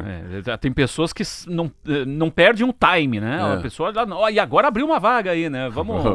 [0.48, 3.38] é, tem pessoas que não, eh, não perdem um time, né?
[3.38, 3.54] É.
[3.56, 5.68] A pessoa ó, e agora abriu uma vaga aí, né?
[5.70, 6.06] Vamos.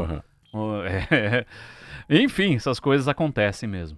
[0.51, 1.45] Ó, é.
[2.09, 3.95] Enfim, essas coisas acontecem mesmo.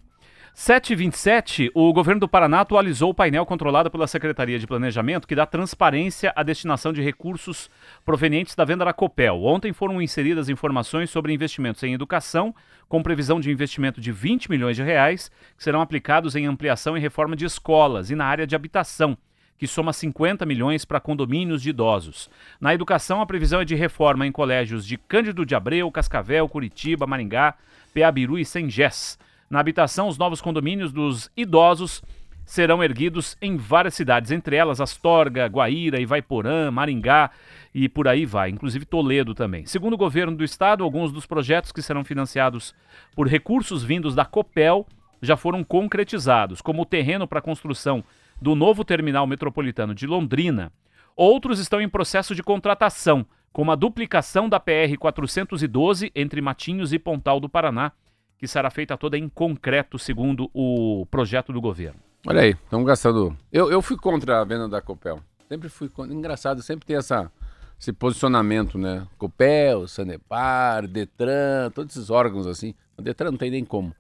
[0.57, 5.45] 7h27, o governo do Paraná atualizou o painel controlado pela Secretaria de Planejamento que dá
[5.45, 7.69] transparência à destinação de recursos
[8.03, 9.43] provenientes da venda da Copel.
[9.43, 12.55] Ontem foram inseridas informações sobre investimentos em educação,
[12.89, 16.99] com previsão de investimento de 20 milhões de reais, que serão aplicados em ampliação e
[16.99, 19.15] reforma de escolas e na área de habitação,
[19.59, 22.31] que soma 50 milhões para condomínios de idosos.
[22.59, 27.05] Na educação, a previsão é de reforma em colégios de Cândido de Abreu, Cascavel, Curitiba,
[27.05, 27.53] Maringá,
[27.93, 29.19] Peabiru e Sengés.
[29.49, 32.03] Na habitação, os novos condomínios dos idosos
[32.47, 37.29] serão erguidos em várias cidades, entre elas Astorga, Guaíra, Ivaiporã, Maringá
[37.73, 39.65] e por aí vai, inclusive Toledo também.
[39.65, 42.73] Segundo o governo do estado, alguns dos projetos que serão financiados
[43.15, 44.87] por recursos vindos da Copel
[45.21, 48.03] já foram concretizados, como o terreno para a construção
[48.41, 50.71] do novo terminal metropolitano de Londrina.
[51.15, 56.99] Outros estão em processo de contratação, como a duplicação da PR 412 entre Matinhos e
[56.99, 57.91] Pontal do Paraná,
[58.37, 61.99] que será feita toda em concreto, segundo o projeto do governo.
[62.25, 63.35] Olha aí, estamos gastando.
[63.51, 65.21] Eu, eu fui contra a venda da Copel.
[65.47, 66.13] Sempre fui contra.
[66.13, 67.31] Engraçado, sempre tem essa,
[67.79, 69.07] esse posicionamento, né?
[69.17, 72.75] Copel, Sanepar, Detran, todos esses órgãos assim.
[72.97, 73.95] O Detran não tem nem como.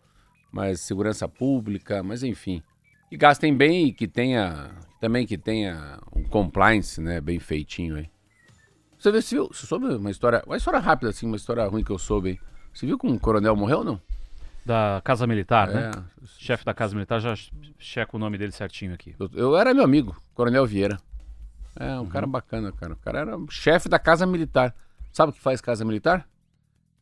[0.51, 2.61] Mas segurança pública, mas enfim.
[3.09, 4.71] Que gastem bem e que tenha.
[4.99, 7.21] Também que tenha um compliance, né?
[7.21, 8.09] Bem feitinho aí.
[8.99, 10.43] Você viu, você soube uma história.
[10.45, 12.39] Uma história rápida, assim, uma história ruim que eu soube aí.
[12.73, 14.01] Você viu que um coronel morreu ou não?
[14.67, 15.91] Da Casa Militar, né?
[15.95, 16.01] É.
[16.37, 17.33] Chefe da Casa Militar, já
[17.79, 19.15] checa o nome dele certinho aqui.
[19.19, 20.97] Eu, eu era meu amigo, Coronel Vieira.
[21.79, 22.05] É, um Uhum.
[22.07, 22.93] cara bacana, cara.
[22.93, 24.75] O cara era chefe da Casa Militar.
[25.11, 26.27] Sabe o que faz Casa Militar?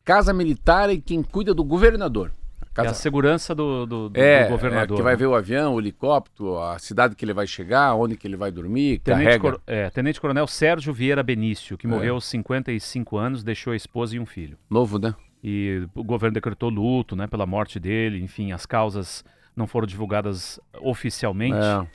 [0.04, 2.30] Casa Militar é quem cuida do governador.
[2.60, 2.94] A É a Casa...
[2.94, 4.94] segurança do, do, do- É, do governador.
[4.94, 5.16] é, que vai né?
[5.16, 8.50] ver o avião, o helicóptero, a cidade que ele vai chegar, onde que ele vai
[8.52, 9.40] dormir, Tenente, carrega.
[9.40, 11.90] Cor- é, Tenente Coronel Sérgio Vieira Benício, que É.
[11.90, 14.56] morreu aos 55 anos, deixou a esposa e um filho.
[14.70, 15.14] Novo, né?
[15.42, 18.22] E o governo decretou luto, né, pela morte dele.
[18.22, 21.56] Enfim, as causas não foram divulgadas oficialmente.
[21.56, 21.86] É.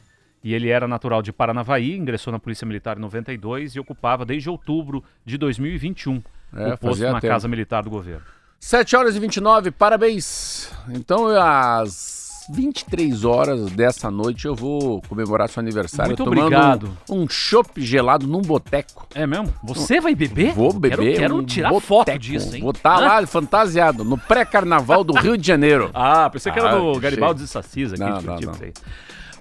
[0.44, 4.50] E ele era natural de Paranavaí, ingressou na Polícia Militar em 92 e ocupava desde
[4.50, 6.22] outubro de 2021
[6.56, 7.28] É, o posto na tempo.
[7.28, 8.26] Casa Militar do governo.
[8.60, 10.72] 7 horas e 29, parabéns.
[10.90, 11.28] Então,
[12.50, 16.98] às 23 horas dessa noite, eu vou comemorar seu aniversário Muito tomando obrigado.
[17.10, 19.08] um, um chopp gelado num boteco.
[19.14, 19.54] É mesmo?
[19.64, 20.54] Você vai beber?
[20.54, 20.98] Vou beber.
[20.98, 21.88] Quero, quero um tirar boteco.
[21.88, 22.62] foto disso, hein?
[22.62, 23.00] Vou estar Hã?
[23.02, 25.90] lá fantasiado, no pré-carnaval do Rio de Janeiro.
[25.94, 28.72] Ah, pensei que era Ah, do Garibaldi e Sassis aqui Não, não, Curitiba, não.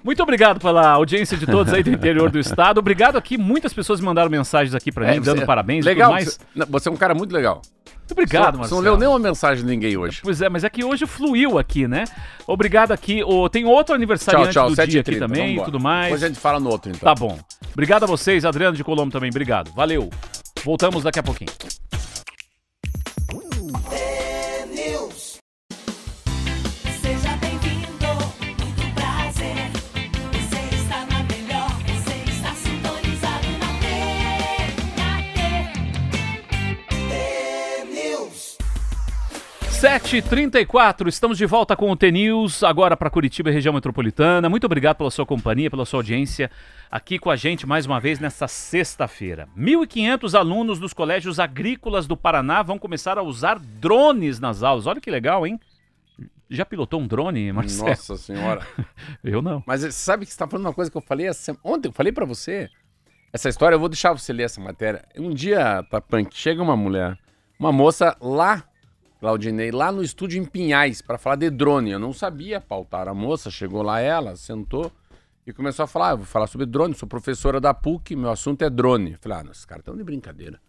[0.03, 2.79] Muito obrigado pela audiência de todos aí do interior do estado.
[2.79, 3.37] Obrigado aqui.
[3.37, 6.39] Muitas pessoas mandaram mensagens aqui pra mim, É, dando você- parabéns Legal, e tudo mais.
[6.55, 7.61] Você, você é um cara muito legal.
[7.85, 8.81] Muito obrigado, Você Marcelo.
[8.81, 10.19] não leu nenhuma mensagem de ninguém hoje.
[10.21, 12.03] Pois é, mas é que hoje fluiu aqui, né?
[12.45, 13.23] Obrigado aqui.
[13.23, 14.69] Ô, tem outro Tchau, aniversariante tchau.
[14.69, 16.05] do 7 dia e aqui 30 também e tudo mais.
[16.07, 17.07] Depois a gente fala no outro, então.
[17.07, 17.39] Tá bom.
[17.71, 19.29] Obrigado a vocês, Adriano de Colombo também.
[19.29, 19.71] Obrigado.
[19.73, 20.09] Valeu.
[20.65, 21.51] Voltamos daqui a pouquinho.
[39.81, 44.47] 7h34, estamos de volta com o T-News, agora para Curitiba e região metropolitana.
[44.47, 46.51] Muito obrigado pela sua companhia, pela sua audiência
[46.91, 49.47] aqui com a gente mais uma vez nesta sexta-feira.
[49.57, 54.85] 1.500 alunos dos colégios agrícolas do Paraná vão começar a usar drones nas aulas.
[54.85, 55.59] Olha que legal, hein?
[56.47, 57.89] Já pilotou um drone, Marcelo?
[57.89, 58.61] Nossa senhora.
[59.23, 59.63] Eu não.
[59.65, 61.93] Mas você sabe que você tá falando uma coisa que eu falei essa- ontem, eu
[61.93, 62.69] falei pra você.
[63.33, 65.03] Essa história, eu vou deixar você ler essa matéria.
[65.17, 67.17] Um dia, Tapunk, chega uma mulher,
[67.59, 68.63] uma moça lá,
[69.21, 71.91] Claudinei, lá no estúdio em Pinhais, pra falar de drone.
[71.91, 73.07] Eu não sabia pautar.
[73.07, 74.91] A moça chegou lá, ela sentou
[75.45, 78.31] e começou a falar: "Ah, eu vou falar sobre drone, sou professora da PUC, meu
[78.31, 79.11] assunto é drone.
[79.11, 80.59] Eu falei: ah, esses caras estão de brincadeira.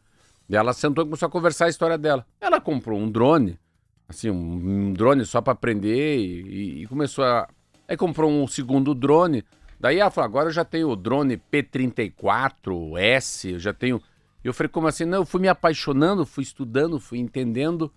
[0.51, 2.27] E ela sentou e começou a conversar a história dela.
[2.43, 3.59] Ela comprou um drone,
[4.07, 7.49] assim, um, drone só pra aprender e, e- começou a.
[7.89, 9.43] Aí comprou um segundo drone.
[9.81, 13.99] Daí ela falou: agora eu já tenho o drone P34S, eu já tenho.
[14.45, 15.07] Eu falei: como assim?
[15.07, 17.91] Não, eu fui me apaixonando, fui estudando, fui entendendo.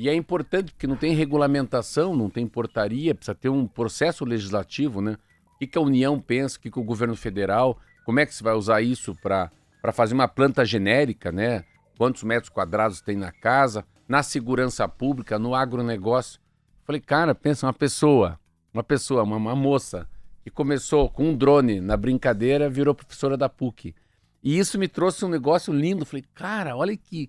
[0.00, 5.02] E é importante porque não tem regulamentação, não tem portaria, precisa ter um processo legislativo,
[5.02, 5.18] né?
[5.56, 8.42] O que, a União pensa, o que, que o governo federal, como é que se
[8.42, 9.50] vai usar isso para
[9.92, 11.66] fazer uma planta genérica, né?
[11.98, 16.40] Quantos metros quadrados tem na casa, na segurança pública, no agronegócio.
[16.86, 18.40] Falei, cara, pensa, uma pessoa,
[18.72, 20.08] uma pessoa, uma, uma moça,
[20.42, 23.94] que começou com um drone na brincadeira, virou professora da PUC.
[24.42, 26.06] E isso me trouxe um negócio lindo.
[26.06, 27.28] Falei, cara, olha que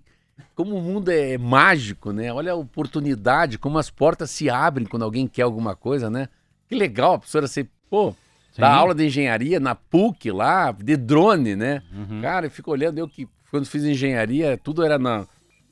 [0.54, 2.32] como o mundo é mágico, né?
[2.32, 6.28] Olha a oportunidade, como as portas se abrem quando alguém quer alguma coisa, né?
[6.68, 8.14] Que legal a professora ser, pô,
[8.52, 8.62] Sim.
[8.62, 11.82] aula de engenharia na PUC lá, de drone, né?
[11.92, 12.20] Uhum.
[12.20, 15.26] Cara, eu fico olhando, eu que quando fiz engenharia, tudo era na.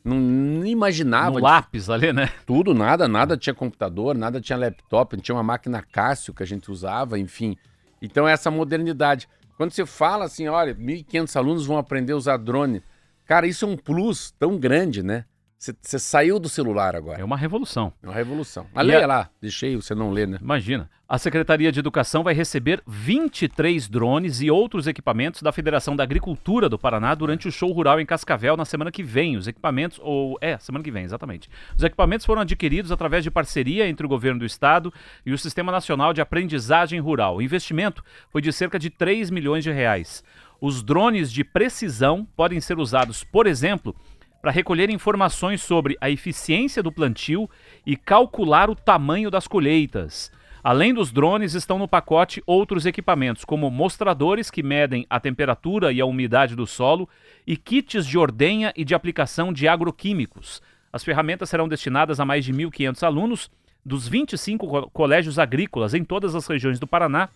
[0.04, 2.30] Não, não imaginava No de lápis ali, né?
[2.46, 6.70] tudo, nada, nada tinha computador, nada tinha laptop, tinha uma máquina Cássio que a gente
[6.70, 7.56] usava, enfim.
[8.00, 9.28] Então essa modernidade.
[9.56, 12.82] Quando você fala assim, olha, 1.500 alunos vão aprender a usar drone,
[13.30, 15.24] cara, isso é um plus tão grande, né?
[15.56, 17.20] Você- saiu do celular agora.
[17.20, 17.92] É uma revolução.
[18.02, 18.66] É uma revolução.
[18.74, 20.38] E leia a- lá, deixei você não ler, né?
[20.40, 20.90] Imagina.
[21.06, 26.68] A Secretaria de Educação vai receber 23 drones e outros equipamentos da Federação da Agricultura
[26.68, 29.36] do Paraná durante o show rural em Cascavel na semana que vem.
[29.36, 31.48] Os equipamentos, ou é, semana que vem, exatamente.
[31.76, 34.92] Os equipamentos foram adquiridos através de parceria entre o governo do estado
[35.26, 37.36] e o Sistema Nacional de Aprendizagem Rural.
[37.36, 40.24] O investimento foi de cerca de 3 milhões de reais.
[40.60, 43.94] Os drones de precisão podem ser usados, por exemplo,
[44.42, 47.48] para recolher informações sobre a eficiência do plantio
[47.86, 50.30] e calcular o tamanho das colheitas.
[50.62, 56.00] Além dos drones, estão no pacote outros equipamentos, como mostradores que medem a temperatura e
[56.00, 57.08] a umidade do solo
[57.46, 60.60] e kits de ordenha e de aplicação de agroquímicos.
[60.92, 63.50] As ferramentas serão destinadas a mais de 1.500 alunos
[63.84, 67.30] dos 25 co- colégios agrícolas em todas as regiões do Paraná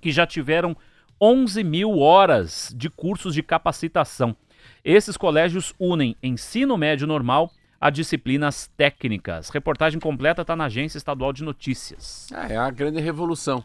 [0.00, 0.74] que já tiveram
[1.20, 4.36] 11 mil horas de cursos de capacitação.
[4.84, 7.50] Esses colégios unem ensino médio normal
[7.80, 9.50] a disciplinas técnicas.
[9.50, 12.28] Reportagem completa está na Agência Estadual de Notícias.
[12.32, 13.62] Ah, é a grande revolução.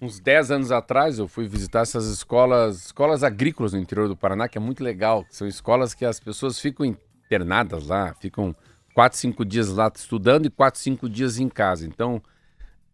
[0.00, 4.48] Uns 10 anos atrás eu fui visitar essas escolas, escolas agrícolas no interior do Paraná,
[4.48, 5.24] que é muito legal.
[5.30, 8.54] São escolas que as pessoas ficam internadas lá, ficam
[8.94, 11.86] 4, 5 dias lá estudando e 4, 5 dias em casa.
[11.86, 12.22] Então,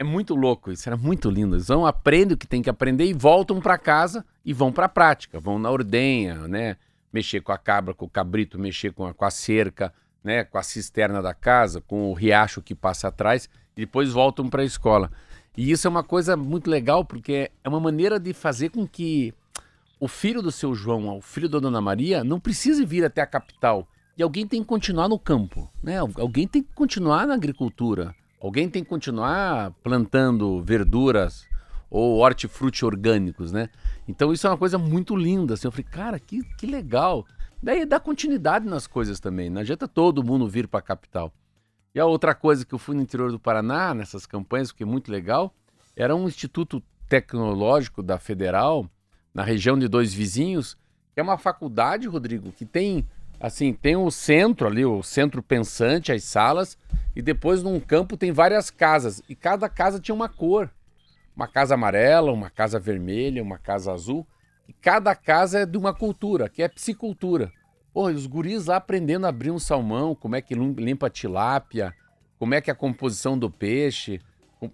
[0.00, 1.54] é muito louco, isso era muito lindo.
[1.54, 4.86] Eles vão, aprendem o que tem que aprender e voltam para casa e vão para
[4.86, 5.38] a prática.
[5.38, 6.76] Vão na ordenha, né?
[7.12, 9.92] Mexer com a cabra, com o cabrito, mexer com a, com a cerca,
[10.24, 10.42] né?
[10.42, 14.62] Com a cisterna da casa, com o riacho que passa atrás e depois voltam para
[14.62, 15.10] a escola.
[15.56, 19.34] E isso é uma coisa muito legal porque é uma maneira de fazer com que
[19.98, 23.26] o filho do seu João, o filho da Dona Maria, não precise vir até a
[23.26, 23.86] capital
[24.16, 25.98] E alguém tem que continuar no campo, né?
[25.98, 28.14] Al- Alguém tem que continuar na agricultura.
[28.40, 31.46] Alguém tem que continuar plantando verduras
[31.90, 33.68] ou hortifruti orgânicos, né?
[34.08, 35.66] Então isso é uma coisa muito linda, assim.
[35.66, 37.26] Eu falei, cara, que, que legal.
[37.62, 39.50] Daí dá continuidade nas coisas também.
[39.50, 41.32] Não adianta todo mundo vir para a capital.
[41.94, 44.86] E a outra coisa que eu fui no interior do Paraná, nessas campanhas, que é
[44.86, 45.52] muito legal,
[45.94, 48.88] era um instituto tecnológico da Federal,
[49.34, 50.78] na região de Dois Vizinhos,
[51.12, 53.06] que é uma faculdade, Rodrigo, que tem,
[53.40, 56.76] assim, tem o centro ali, o centro pensante, as salas,
[57.16, 60.70] e depois num campo tem várias casas, e cada casa tinha uma cor.
[61.34, 64.26] Uma casa amarela, uma casa vermelha, uma casa azul,
[64.68, 67.50] e cada casa é de uma cultura, que é psicultura.
[67.96, 71.10] E os guris lá aprendendo a abrir um salmão, como é que lim- limpa a
[71.10, 71.94] tilápia,
[72.38, 74.20] como é que é a composição do peixe,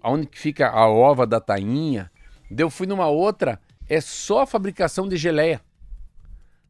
[0.03, 2.11] aonde que fica a ova da tainha.
[2.51, 3.59] Daí eu fui numa outra,
[3.89, 5.61] é só a fabricação de geleia.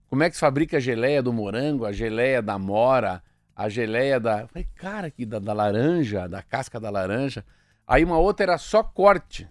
[0.09, 3.21] Como é que se fabrica a geleia do morango, a geleia da mora,
[3.55, 4.47] a geleia da.
[4.47, 7.43] Falei, cara, que da, da laranja, da casca da laranja.
[7.85, 9.47] Aí uma outra era só corte.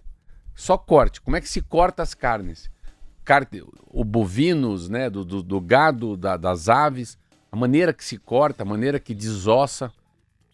[0.55, 1.21] Só corte.
[1.21, 2.69] Como é que se corta as carnes?
[3.23, 5.09] Carne, o bovinos, né?
[5.09, 7.17] Do, do, do gado, da- das aves,
[7.51, 9.91] a maneira que se corta, a maneira que desossa.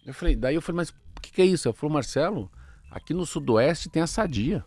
[0.05, 1.67] Eu falei, daí eu falei, mas o que, que é isso?
[1.67, 2.51] Eu falei, Marcelo,
[2.91, 4.65] aqui no Sudoeste tem a sadia.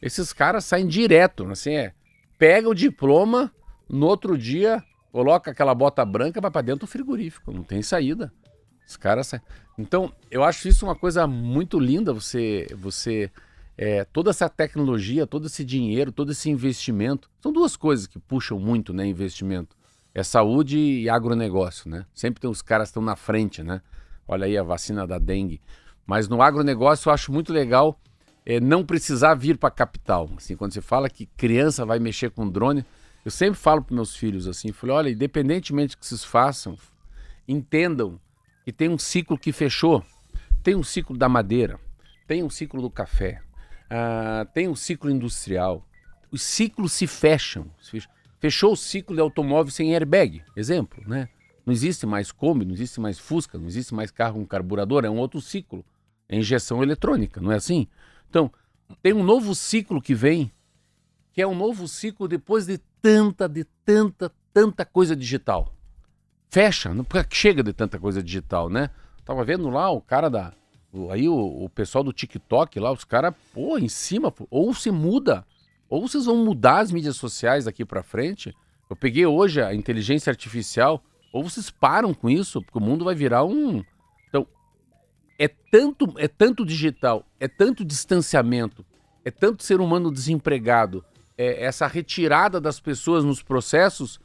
[0.00, 1.94] Esses caras saem direto, assim, é.
[2.38, 3.52] Pega o diploma,
[3.92, 4.82] no outro dia,
[5.12, 7.52] coloca aquela bota branca, vai pra dentro do frigorífico.
[7.52, 8.32] Não tem saída.
[8.88, 9.42] Os caras saem.
[9.78, 12.66] Então, eu acho isso uma coisa muito linda, você.
[12.74, 13.30] você
[13.76, 17.30] é, toda essa tecnologia, todo esse dinheiro, todo esse investimento.
[17.40, 19.06] São duas coisas que puxam muito, né?
[19.06, 19.76] Investimento.
[20.14, 22.06] É saúde e agronegócio, né?
[22.14, 23.82] Sempre tem os caras que estão na frente, né?
[24.26, 25.60] Olha aí a vacina da dengue.
[26.06, 27.98] Mas no agronegócio eu acho muito legal
[28.44, 30.30] é, não precisar vir para a capital.
[30.36, 32.84] Assim, quando você fala que criança vai mexer com drone,
[33.24, 36.76] eu sempre falo para meus filhos assim, falei, olha, independentemente do que vocês façam,
[37.46, 38.20] entendam
[38.64, 40.04] que tem um ciclo que fechou.
[40.62, 41.78] Tem um ciclo da madeira,
[42.26, 43.42] tem um ciclo do café,
[43.90, 45.84] ah, tem um ciclo industrial.
[46.30, 47.70] Os ciclos se fecham.
[48.40, 51.28] Fechou o ciclo de automóvel sem airbag, exemplo, né?
[51.64, 55.10] Não existe mais Kombi, não existe mais Fusca, não existe mais carro com carburador, é
[55.10, 55.84] um outro ciclo.
[56.28, 57.86] É injeção eletrônica, não é assim?
[58.28, 58.50] Então,
[59.02, 60.50] tem um novo ciclo que vem,
[61.32, 65.74] que é um novo ciclo depois de tanta, de tanta, tanta coisa digital.
[66.48, 68.90] Fecha, não porque chega de tanta coisa digital, né?
[69.24, 70.52] Tava vendo lá o cara da.
[71.10, 75.44] aí o, o pessoal do TikTok lá, os caras, pô, em cima, ou se muda,
[75.88, 78.54] ou vocês vão mudar as mídias sociais daqui pra frente.
[78.88, 83.14] Eu peguei hoje a inteligência artificial, ou vocês param com isso, porque o mundo vai
[83.14, 83.82] virar um.
[84.28, 84.46] Então,
[85.38, 88.84] é tanto, é tanto digital, é tanto distanciamento,
[89.24, 91.04] é tanto ser humano desempregado,
[91.42, 94.20] é essa retirada das pessoas nos processos.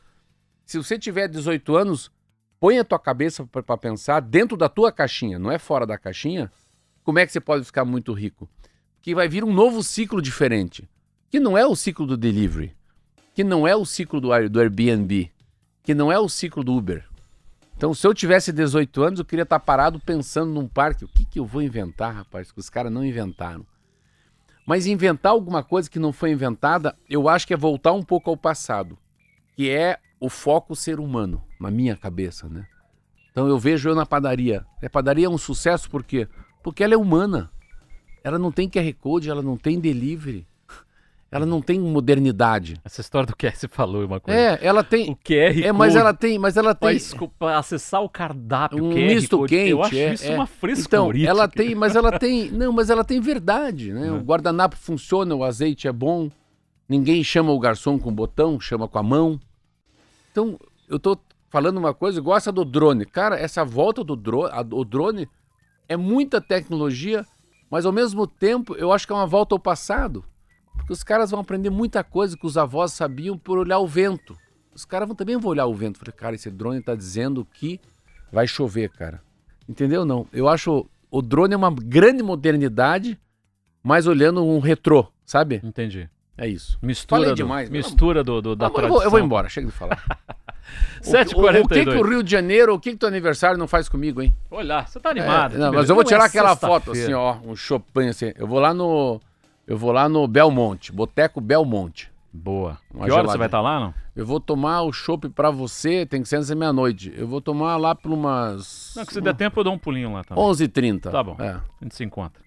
[0.65, 2.11] Se você tiver 18 anos,
[2.59, 6.51] põe a tua cabeça para pensar dentro da tua caixinha, não é fora da caixinha.
[7.03, 8.49] Como é que você pode ficar muito rico?
[9.01, 10.87] Que vai vir um novo ciclo diferente,
[11.29, 12.75] que não é o ciclo do delivery,
[13.33, 15.31] que não é o ciclo do, do Airbnb,
[15.83, 17.05] que não é o ciclo do Uber.
[17.77, 21.05] Então, se eu tivesse 18 anos, eu queria estar parado pensando num parque.
[21.05, 22.51] O que, que eu vou inventar, rapaz?
[22.51, 23.65] Que os caras não inventaram.
[24.67, 28.29] Mas inventar alguma coisa que não foi inventada, eu acho que é voltar um pouco
[28.29, 28.97] ao passado,
[29.55, 32.67] que é o foco ser humano, na minha cabeça, né?
[33.31, 34.65] Então eu vejo eu na padaria.
[34.83, 36.27] A padaria é um sucesso por quê?
[36.61, 37.49] Porque ela é humana.
[38.25, 40.45] Ela não tem QR Code, ela não tem delivery,
[41.37, 42.79] ela não tem modernidade.
[42.83, 44.39] Essa história do QR falou é uma coisa.
[44.39, 45.11] É, ela tem.
[45.11, 46.97] O QR É, mas ela tem, mas ela tem.
[47.37, 49.69] Pra acessar o cardápio, um QR misto Code, quente.
[49.69, 50.35] eu acho é, isso é.
[50.35, 51.17] uma frescura.
[51.17, 54.11] Então, ela tem, mas ela tem, não, mas ela tem verdade, né?
[54.11, 56.29] O guardanapo funciona, o azeite é bom.
[56.89, 59.39] Ninguém chama o garçom com o botão, chama com a mão.
[60.31, 60.57] Então,
[60.87, 61.17] eu tô
[61.49, 63.05] falando uma coisa, gosta do drone.
[63.05, 65.27] Cara, essa volta do drone, o drone
[65.87, 67.25] é muita tecnologia,
[67.69, 70.23] mas ao mesmo tempo eu acho que é uma volta ao passado.
[70.87, 74.37] Porque os caras vão aprender muita coisa que os avós sabiam por olhar o vento.
[74.73, 75.99] Os caras vão, também vão olhar o vento.
[75.99, 77.77] Falei, cara, esse drone tá dizendo que
[78.31, 79.21] vai chover, cara.
[79.67, 80.05] Entendeu?
[80.05, 80.25] Não.
[80.31, 83.19] Eu acho o drone é uma grande modernidade,
[83.83, 85.59] mas olhando um retrô, sabe?
[85.61, 86.09] Entendi.
[86.37, 86.79] É isso.
[86.81, 88.95] Mistura, Falei do, demais, mistura do, do- da Ah, eu, tradição.
[88.95, 90.01] vou, eu vou embora, chega de falar.
[91.05, 91.21] O- o,
[91.63, 91.83] o, que, 7h42.
[91.83, 94.35] que o Rio de Janeiro, o que, que teu aniversário não faz comigo, hein?
[94.51, 95.55] Olha, você tá animado.
[95.55, 98.33] É, não, mas eu vou tirar é aquela foto assim, ó, um Chopin assim.
[98.35, 99.21] Eu vou lá no
[99.67, 102.09] eu vou lá no Belmonte, Boteco Belmonte.
[102.33, 102.77] Boa.
[102.93, 103.93] Uma que hora você vai estar lá, não?
[104.15, 107.13] Eu vou tomar o chopp pra você, tem que ser antes da meia-noite.
[107.15, 110.13] Eu vou tomar lá por umas Não, que se der tempo eu dou um pulinho
[110.13, 110.43] lá também.
[110.43, 111.09] 11h30.
[111.11, 111.35] Tá bom.
[111.39, 111.49] É.
[111.51, 112.41] A gente se encontra.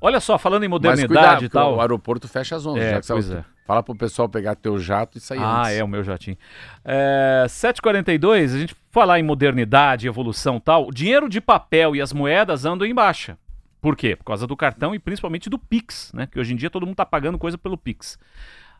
[0.00, 1.76] Olha só, falando em modernidade e tal.
[1.76, 3.44] o aeroporto fecha às 11 É, já que pois você- é.
[3.66, 5.72] Fala pro pessoal pegar teu jato e sair Ah, antes.
[5.72, 6.36] é, o meu jatinho.
[6.84, 12.14] É, 7h42, a gente Falar em modernidade, evolução tal, o dinheiro de papel e as
[12.14, 13.36] moedas andam em baixa.
[13.80, 14.16] Por quê?
[14.16, 16.26] Por causa do cartão e principalmente do Pix, né?
[16.26, 18.18] Que hoje em dia todo mundo está pagando coisa pelo Pix.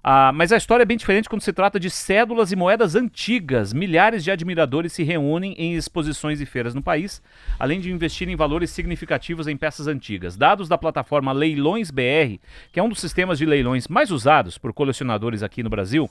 [0.09, 3.73] Ah, mas a história é bem diferente quando se trata de cédulas e moedas antigas.
[3.73, 7.21] Milhares de admiradores se reúnem em exposições e feiras no país,
[7.59, 10.37] além de investir em valores significativos em peças antigas.
[10.37, 12.39] Dados da plataforma Leilões BR,
[12.71, 16.09] que é um dos sistemas de leilões mais usados por colecionadores aqui no Brasil,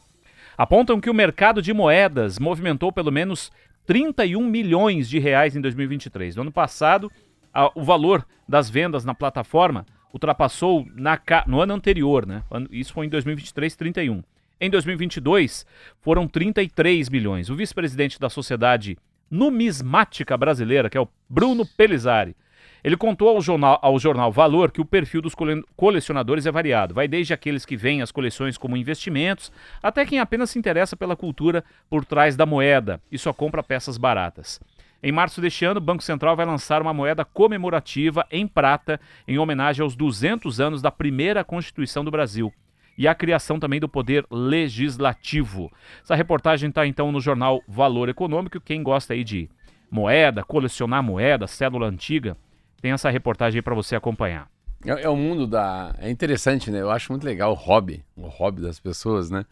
[0.57, 3.49] apontam que o mercado de moedas movimentou pelo menos
[3.85, 6.35] 31 milhões de reais em 2023.
[6.35, 7.09] No ano passado,
[7.55, 12.43] a- o valor das vendas na plataforma ultrapassou na no ano anterior, né?
[12.69, 14.23] Isso foi em 2023, 31.
[14.61, 15.65] Em 2022,
[15.99, 17.49] foram 33 milhões.
[17.49, 18.97] O vice-presidente da Sociedade
[19.29, 22.35] Numismática Brasileira, que é o Bruno Pelizari,
[22.83, 26.93] ele contou ao jornal, ao jornal Valor que o perfil dos cole- colecionadores é variado.
[26.93, 29.51] Vai desde aqueles que veem as coleções como investimentos,
[29.81, 33.97] até quem apenas se interessa pela cultura por trás da moeda e só compra peças
[33.97, 34.59] baratas.
[35.05, 39.37] Em março deste ano, o Banco Central vai lançar uma moeda comemorativa em prata em
[39.37, 42.51] homenagem aos 200 anos da primeira Constituição do Brasil
[42.97, 45.71] e a criação também do poder legislativo.
[46.01, 48.59] Essa reportagem está então no jornal Valor Econômico.
[48.59, 49.47] Quem gosta aí de
[49.91, 52.35] moeda, colecionar moeda, cédula antiga,
[52.81, 54.49] tem essa reportagem aí para você acompanhar.
[54.83, 55.93] É, é o mundo da.
[55.99, 56.81] É interessante, né?
[56.81, 59.45] Eu acho muito legal o hobby, o hobby das pessoas, né?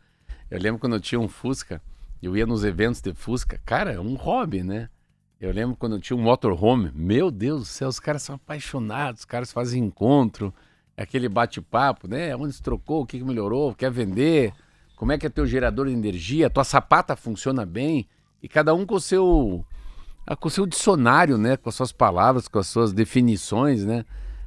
[0.49, 1.79] Eu lembro quando eu tinha um Fusca,
[2.23, 3.61] eu ia nos eventos de Fusca.
[3.63, 4.89] Cara, é um hobby, né?
[5.43, 6.89] Eu lembro quando tinha um motorhome.
[6.95, 10.53] Meu Deus do céu, os caras são apaixonados, os caras fazem encontro,
[10.95, 12.33] é aquele bate-papo, né?
[12.33, 14.53] Onde se trocou, o que melhorou, quer vender,
[14.95, 18.07] como é que é teu gerador de energia, tua sapata funciona bem,
[18.41, 19.65] e cada um com o seu.
[20.25, 21.57] ah, Com o seu dicionário, né?
[21.57, 24.05] Com as suas palavras, com as suas definições, né?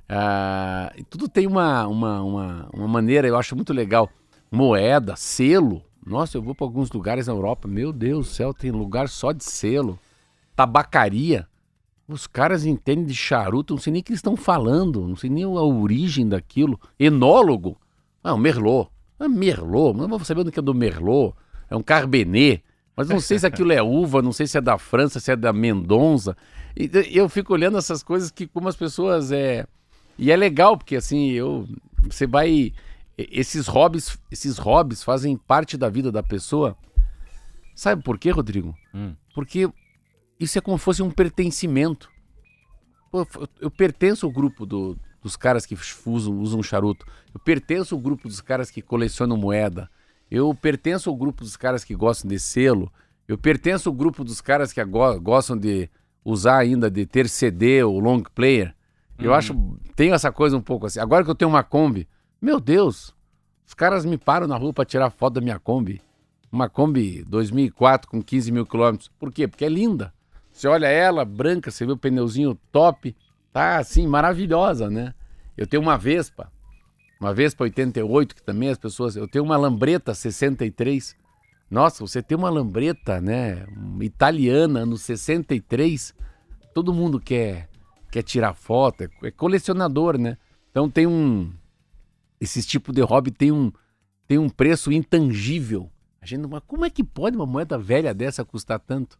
[0.09, 4.09] Ah, tudo tem uma, uma, uma, uma maneira, eu acho muito legal.
[4.51, 5.82] Moeda, selo.
[6.07, 9.30] Nossa, eu vou para alguns lugares na Europa, meu Deus do céu, tem lugar só
[9.30, 9.99] de selo.
[10.57, 11.46] Tabacaria.
[12.09, 15.28] Os caras entendem de charuto, não sei nem o que eles estão falando, não sei
[15.28, 16.80] nem a origem daquilo.
[16.98, 17.78] Enólogo.
[18.22, 18.88] Ah, o Merlot.
[19.18, 21.34] Ah, Merlot, não vou saber onde que é do Merlot.
[21.68, 22.62] É um Carbenet.
[22.96, 25.36] Mas não sei se aquilo é uva, não sei se é da França, se é
[25.36, 26.34] da Mendonça.
[26.74, 29.66] E eu fico olhando essas coisas que como as pessoas é
[30.18, 31.68] e é legal porque assim, eu
[32.04, 32.72] você vai
[33.18, 36.76] esses hobbies, esses hobbies fazem parte da vida da pessoa.
[37.74, 38.74] Sabe por quê, Rodrigo?
[38.94, 39.14] Hum.
[39.34, 39.68] Porque
[40.39, 42.11] isso é como se fosse um pertencimento.
[43.11, 43.26] Pô,
[43.61, 47.07] eu- pertenço ao grupo do- dos caras que usam, usam charuto.
[47.32, 49.91] Eu pertenço ao grupo dos caras que colecionam moeda.
[50.30, 52.93] Eu pertenço ao grupo dos caras que gostam de selo.
[53.28, 55.89] Eu pertenço ao grupo dos caras que gostam de
[56.24, 58.74] usar ainda, de ter CD ou long player.
[59.18, 59.55] Eu acho,
[59.95, 61.01] tenho essa coisa um pouco assim.
[61.01, 62.07] Agora que eu tenho uma Kombi,
[62.43, 63.14] meu Deus,
[63.66, 66.03] os caras me param na rua para tirar foto da minha Kombi.
[66.53, 69.09] Uma Kombi 2004 com 15 mil quilômetros.
[69.18, 69.49] Por quê?
[69.49, 70.12] Porque é linda.
[70.57, 73.14] Você olha ela, branca, você vê o pneuzinho top,
[73.52, 75.12] tá assim, maravilhosa, né?
[75.54, 76.50] Eu tenho uma Vespa,
[77.20, 79.16] uma Vespa 88, que também as pessoas.
[79.16, 81.14] Eu tenho uma Lambreta 63.
[81.70, 83.66] Nossa, você tem uma Lambreta, né?
[84.00, 86.14] Italiana, no 63.
[86.72, 87.68] Todo mundo quer,
[88.11, 90.38] quer tirar foto, é, é colecionador, né?
[90.70, 91.52] Então tem um.
[92.40, 93.70] Esse tipo de hobby tem um,
[94.26, 95.90] tem um preço intangível.
[96.18, 99.18] A gente, mas como é que pode uma moeda velha dessa custar tanto?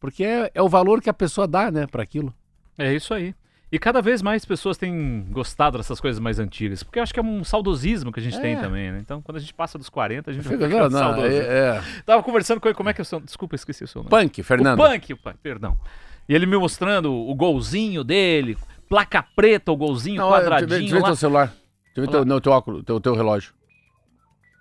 [0.00, 2.32] Porque é, é o valor que a pessoa dá, né, para aquilo.
[2.76, 3.34] É isso aí.
[3.70, 7.20] E cada vez mais pessoas têm gostado dessas coisas mais antigas, porque eu acho que
[7.20, 8.40] é um saudosismo que a gente É.
[8.40, 8.98] tem também, né?
[9.00, 11.26] Então, quando a gente passa dos 40, a gente Fica- não, não, saudoso.
[11.26, 11.82] é- é.
[12.06, 13.20] Tava conversando com ele, como é que é o seu...
[13.20, 14.10] Desculpa, esqueci o seu nome.
[14.10, 14.80] Punk, Fernando.
[14.80, 15.76] O Punk, o Punk, perdão.
[16.26, 18.56] E ele me mostrando o golzinho dele,
[18.88, 21.46] placa preta, o golzinho Não, olha, quadradinho deixa eu ver teu celular.
[21.48, 21.58] Deixa
[21.96, 23.52] eu ver teu, não, teu óculos, teu, teu relógio.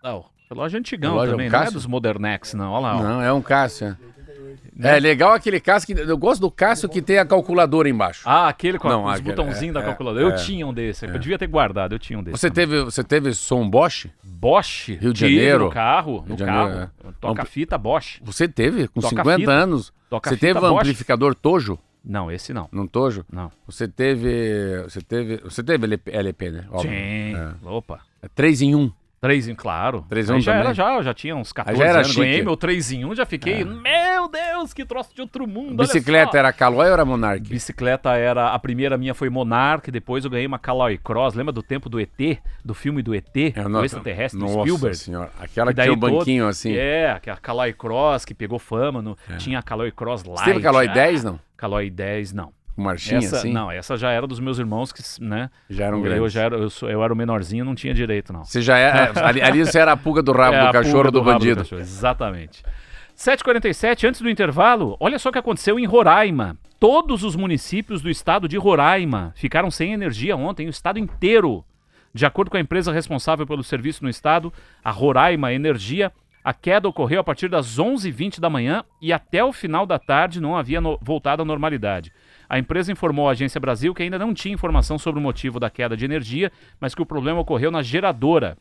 [0.03, 2.71] Não, relógio antigão Relógio é um também, não é dos Modernex, não.
[2.71, 3.03] Olha lá, ó.
[3.03, 3.97] Não, é um Cássio.
[4.81, 4.97] É.
[4.97, 6.01] É legal aquele Cássio que.
[6.01, 8.21] Eu gosto do Cássio que tem a calculadora embaixo.
[8.25, 10.23] Ah, aquele com Não, os aquele- botãozinhos é, da é, calculadora.
[10.25, 10.35] Eu é.
[10.35, 11.05] tinha um desse.
[11.05, 12.37] Eu devia ter guardado, eu tinha um desse.
[12.37, 12.69] Você também.
[12.69, 14.07] teve, você teve som Bosch?
[14.23, 14.89] Bosch?
[14.89, 15.65] Rio de Janeiro.
[15.65, 16.69] no carro, no de carro.
[16.69, 18.19] Janeiro, Toca fita Bosch.
[18.23, 19.51] Você teve, com Toca 50 fita.
[19.51, 19.93] anos.
[20.09, 20.79] Toca você fita teve um Bosch.
[20.81, 21.79] amplificador Tojo?
[22.03, 22.69] Não, esse não.
[22.71, 23.25] Não Tojo?
[23.31, 23.51] Não.
[23.65, 24.81] Você teve.
[24.83, 25.37] Você teve.
[25.43, 26.65] Você teve LP, LP né?
[26.71, 26.89] Óbvio.
[26.91, 27.35] Sim.
[27.35, 27.53] É.
[27.65, 27.99] Opa.
[28.21, 28.91] É 3 em 1.
[29.19, 30.05] Três em, claro.
[30.07, 30.65] Três em Aí um já também?
[30.67, 32.15] era, já, eu já tinha uns 14 já era anos.
[32.15, 32.39] Ganhei.
[32.39, 32.43] É.
[32.43, 35.75] meu 3 em 1, já fiquei, meu Deus, que troço de outro mundo.
[35.77, 37.41] Bicicleta era Calói ou era Monark?
[37.49, 38.49] Bicicleta era.
[38.53, 41.33] A primeira minha foi Monarch, depois eu ganhei uma Caloi Cross.
[41.33, 42.39] Lembra do tempo do ET?
[42.63, 43.35] Do filme do ET?
[43.35, 44.97] É, do nossa- extraterrestre, do Nossa Spielberg?
[44.97, 45.31] senhora.
[45.39, 46.75] Aquela que tinha o todo- banquinho assim.
[46.75, 49.01] É, que a Caloi Cross, que pegou fama.
[49.01, 50.41] No, Tinha a Caloi Cross Light.
[50.41, 50.43] É.
[50.45, 51.39] Você teve Calói ah, 10, não?
[51.57, 52.51] Caloi 10, não.
[52.77, 53.51] Com marchinha Essa, assim?
[53.51, 55.49] Não, essa já era dos meus irmãos que, né?
[55.69, 56.31] Já eram eu, grandes.
[56.31, 58.45] já era, eu, sou- eu era o menorzinho, não tinha direito, não.
[58.45, 59.11] Você já é.
[59.19, 61.61] ali, ali você era a pulga do rabo É, do cachorro do, rabo bandido.
[61.61, 62.63] cachorro, exatamente.
[63.17, 66.55] 7h47, antes do intervalo, olha só o que aconteceu em Roraima.
[66.79, 71.65] Todos os municípios do estado de Roraima ficaram sem energia ontem, o estado inteiro.
[72.13, 74.53] De acordo com a empresa responsável pelo serviço no estado,
[74.83, 76.11] a Roraima Energia,
[76.47, 80.39] a queda ocorreu a partir das 11h20 da manhã e até o final da tarde
[80.39, 82.09] não havia no- voltado à normalidade.
[82.47, 85.69] A empresa informou à Agência Brasil que ainda não tinha informação sobre o motivo da
[85.69, 88.57] queda de energia, mas que o problema ocorreu na geradora.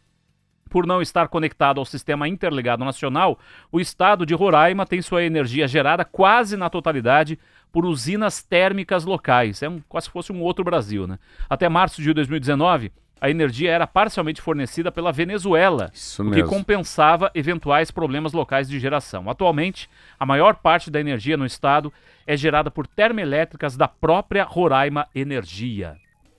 [0.68, 3.38] Por não estar conectado ao sistema interligado nacional,
[3.70, 7.38] o estado de Roraima tem sua energia gerada quase na totalidade
[7.70, 9.62] por usinas térmicas locais.
[9.62, 11.20] É um, quase se fosse um outro Brasil, né?
[11.48, 16.48] Até março de 2019, a energia era parcialmente fornecida pela Venezuela, Isso o que mesmo.
[16.48, 19.30] compensava eventuais problemas locais de geração.
[19.30, 19.88] Atualmente,
[20.18, 21.92] a maior parte da energia no estado
[22.26, 25.96] é gerada por termoelétricas da própria Roraima Energia.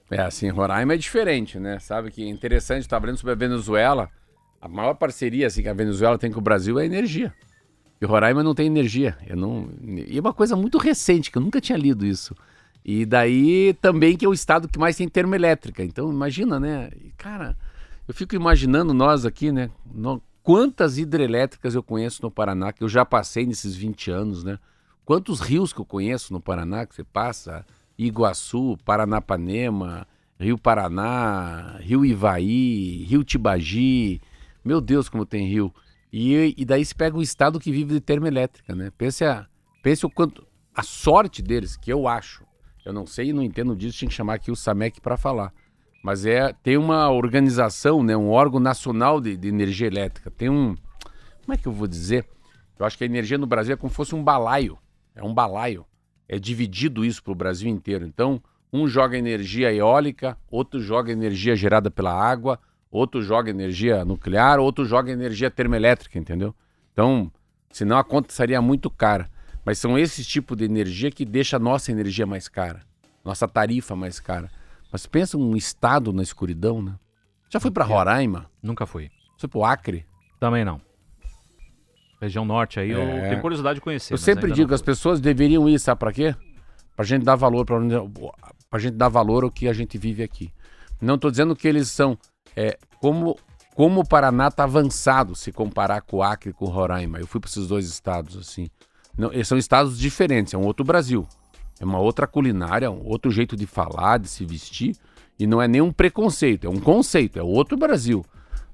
[0.09, 1.79] É, assim, Roraima é diferente, né?
[1.79, 4.09] Sabe que é interessante, estava lendo sobre a Venezuela.
[4.61, 7.33] A maior parceria assim, que a Venezuela tem com o Brasil é a energia.
[7.99, 9.17] E Roraima não tem energia.
[9.27, 9.69] Eu não...
[9.83, 12.35] E é uma coisa muito recente, que eu nunca tinha lido isso.
[12.87, 15.83] E daí também que é o estado que mais tem termoelétrica.
[15.83, 16.89] Então, imagina, né?
[17.17, 17.57] Cara,
[18.07, 19.69] eu fico imaginando nós aqui, né?
[19.93, 24.57] No- Quantas hidrelétricas eu conheço no Paraná, que eu já passei nesses 20 anos, né?
[25.03, 27.65] Quantos rios que eu conheço no Paraná que você passa?
[27.97, 30.07] Iguaçu, Paranapanema,
[30.39, 34.21] Rio Paraná, Rio Ivaí, Rio Tibagi.
[34.63, 35.73] Meu Deus, como tem rio.
[36.13, 38.89] E, e daí se pega um estado que vive de termoelétrica, né?
[38.97, 39.45] Pense, a,
[39.83, 40.47] pense o quanto.
[40.73, 42.46] A sorte deles, que eu acho.
[42.87, 45.51] Eu não sei e não entendo disso, tinha que chamar aqui o SAMEC para falar.
[46.01, 50.31] Mas é tem uma organização, né, um órgão nacional de, de energia elétrica.
[50.31, 50.73] Tem um.
[51.41, 52.25] Como é que eu vou dizer?
[52.79, 54.77] Eu acho que a energia no Brasil é como se fosse um balaio.
[55.13, 55.85] É um balaio.
[56.29, 58.05] É dividido isso para o Brasil inteiro.
[58.05, 62.57] Então, um joga energia eólica, outro joga energia gerada pela água,
[62.89, 66.55] outro joga energia nuclear, outro joga energia termoelétrica, entendeu?
[66.93, 67.29] Então,
[67.69, 69.29] senão a conta seria muito cara.
[69.67, 72.83] Mas são esses tipos de energia que deixa a nossa energia mais cara,
[73.21, 74.49] nossa tarifa mais cara.
[74.89, 76.95] Mas pensa um estado na escuridão, né?
[77.49, 78.49] Já foi para Roraima?
[78.63, 79.09] Nunca fui.
[79.37, 80.05] Foi pro Acre?
[80.39, 80.79] Também não.
[82.21, 83.27] Região norte aí, eu É.
[83.27, 84.13] tenho curiosidade de conhecer.
[84.13, 86.33] Eu sempre digo que as pessoas deveriam ir, sabe para quê?
[86.95, 87.77] Pra gente dar valor para
[88.69, 90.49] pra gente dar valor ao que a gente vive aqui.
[91.01, 92.17] Não estou dizendo que eles são
[92.55, 93.37] é, como
[93.75, 97.19] como o Paraná está avançado se comparar com o Acre e com o Roraima.
[97.19, 98.69] Eu fui para esses dois estados assim.
[99.17, 101.27] Não, são estados diferentes, é um outro Brasil.
[101.79, 104.95] É uma outra culinária, um outro jeito de falar, de se vestir.
[105.39, 108.25] E não é nenhum preconceito, é um conceito, é outro Brasil.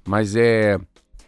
[0.05, 0.77] Mas é.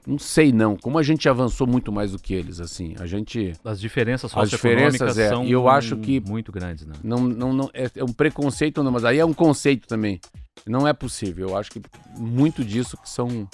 [0.07, 0.77] Não sei não.
[0.77, 2.93] Como a gente avançou muito mais do que eles, assim.
[2.99, 3.53] A gente.
[3.65, 6.93] As diferenças As diferenças, é, são eu acho que- muito grandes, né?
[7.03, 10.19] Não, não, não, é, é um preconceito, não, mas aí é um conceito também.
[10.65, 11.49] Não é possível.
[11.49, 11.81] Eu acho que
[12.17, 13.47] muito disso que são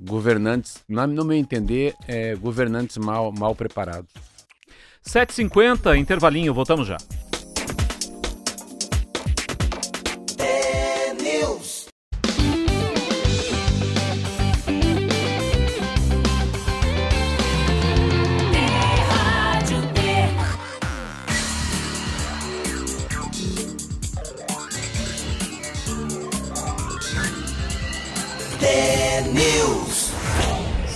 [0.00, 4.10] governantes, na- no meu entender, é, governantes mal, mal preparados.
[5.06, 6.96] 7h50, intervalinho, voltamos já.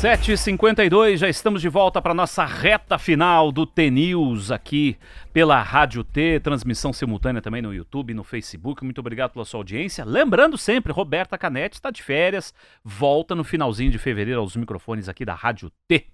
[0.07, 4.97] 7h52, já estamos de volta para nossa reta final do T-News aqui
[5.33, 8.85] pela Rádio T, transmissão simultânea também no YouTube, no Facebook.
[8.85, 10.05] Muito obrigado pela sua audiência.
[10.05, 12.55] Lembrando sempre, Roberta Canete está de férias,
[12.85, 16.07] volta no finalzinho de fevereiro aos microfones aqui da Rádio T.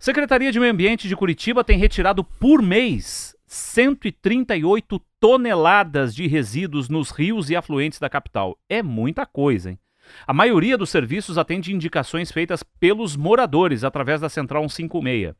[0.00, 7.10] Secretaria de Meio Ambiente de Curitiba tem retirado por mês 138 toneladas de resíduos nos
[7.10, 8.56] rios e afluentes da capital.
[8.70, 9.78] É muita coisa, hein?
[10.26, 15.34] A maioria dos serviços atende indicações feitas pelos moradores através da Central 156.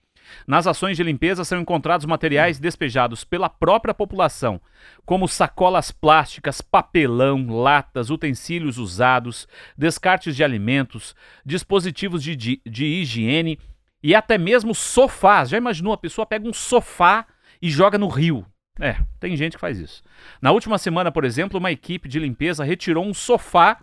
[0.47, 4.61] Nas ações de limpeza são encontrados materiais despejados pela própria população,
[5.05, 11.15] como sacolas plásticas, papelão, latas, utensílios usados, descartes de alimentos,
[11.45, 13.59] dispositivos de, de, de higiene
[14.03, 15.49] e até mesmo sofás.
[15.49, 15.93] Já imaginou?
[15.93, 17.27] A pessoa pega um sofá
[17.61, 18.47] e joga no rio.
[18.81, 20.05] É, tem gente que faz isso.
[20.41, 23.79] Na última semana, por exemplo, uma equipe de limpeza retirou um sofá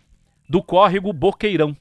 [0.47, 1.75] do córrego Boqueirão.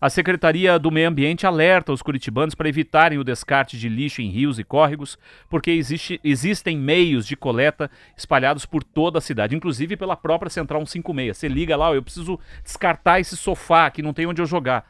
[0.00, 4.28] A Secretaria do Meio Ambiente alerta os curitibanos para evitarem o descarte de lixo em
[4.28, 5.16] rios e córregos,
[5.48, 10.84] porque existe- existem meios de coleta espalhados por toda a cidade, inclusive pela própria Central
[10.84, 11.38] 156.
[11.38, 14.84] Você liga lá, eu preciso descartar esse sofá que não tem onde eu jogar.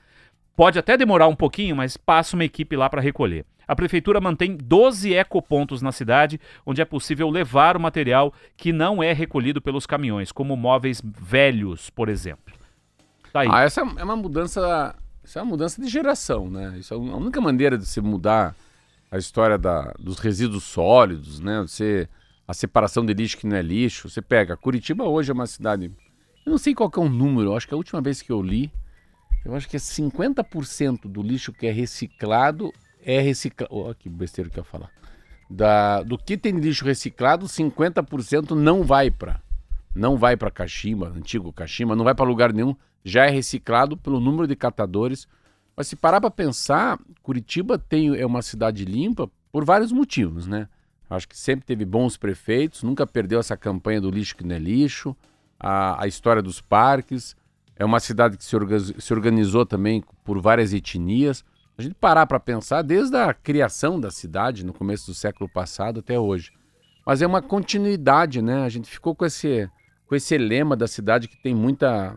[0.57, 3.45] Pode até demorar um pouquinho, mas passa uma equipe lá para recolher.
[3.69, 9.01] A prefeitura mantém 12 ecopontos na cidade, onde é possível levar o material que não
[9.01, 12.64] é recolhido pelos caminhões, como móveis velhos, por exemplo.
[13.35, 13.49] Tá aí.
[13.51, 14.95] Ah, essa é uma mudança.
[15.25, 16.77] Isso é uma mudança de geração, né?
[16.79, 18.55] Isso é a única maneira de se mudar
[19.11, 21.61] a história da, dos resíduos sólidos, né?
[21.63, 22.09] Você,
[22.47, 24.09] a separação de lixo que não é lixo.
[24.09, 25.91] Você pega, Curitiba hoje é uma cidade.
[26.47, 28.41] Eu não sei qual é o número, eu acho que a última vez que eu
[28.41, 28.71] li,
[29.45, 32.73] eu acho que é 50% do lixo que é reciclado
[33.05, 33.75] é reciclado.
[33.75, 34.93] Oh, que besteira que eu ia falar.
[35.51, 39.43] Da, do que tem lixo reciclado, 50% não vai para
[39.95, 42.75] não vai para Caxima, antigo Caxima, não vai para lugar nenhum,
[43.05, 45.29] já é reciclado pelo número de catadores.
[45.77, 50.69] Mas se parar para pensar, Curitiba tem, é uma cidade limpa por vários motivos, né?
[51.09, 54.59] Acho que sempre teve bons prefeitos, nunca perdeu essa campanha do lixo que não é
[54.59, 55.17] lixo,
[55.59, 57.37] a, a história dos parques.
[57.77, 61.45] É uma cidade que se, orga, se organizou também por várias etnias.
[61.77, 66.01] A gente parar para pensar desde a criação da cidade, no começo do século passado
[66.01, 66.53] até hoje.
[67.05, 68.63] Mas é uma continuidade, né?
[68.63, 69.69] A gente ficou com esse,
[70.07, 72.17] com esse lema da cidade que tem muita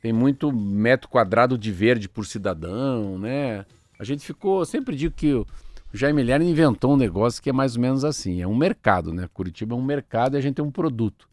[0.00, 3.66] tem muito metro quadrado de verde por cidadão, né?
[3.98, 5.46] A gente ficou, sempre digo que o
[5.92, 9.28] Jaime Lerner inventou um negócio que é mais ou menos assim, é um mercado, né?
[9.34, 11.28] Curitiba é um mercado e a gente tem um produto.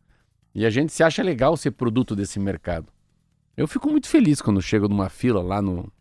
[0.54, 2.88] E a gente se acha legal ser produto desse mercado.
[3.56, 5.92] Eu fico muito feliz quando chego numa fila lá no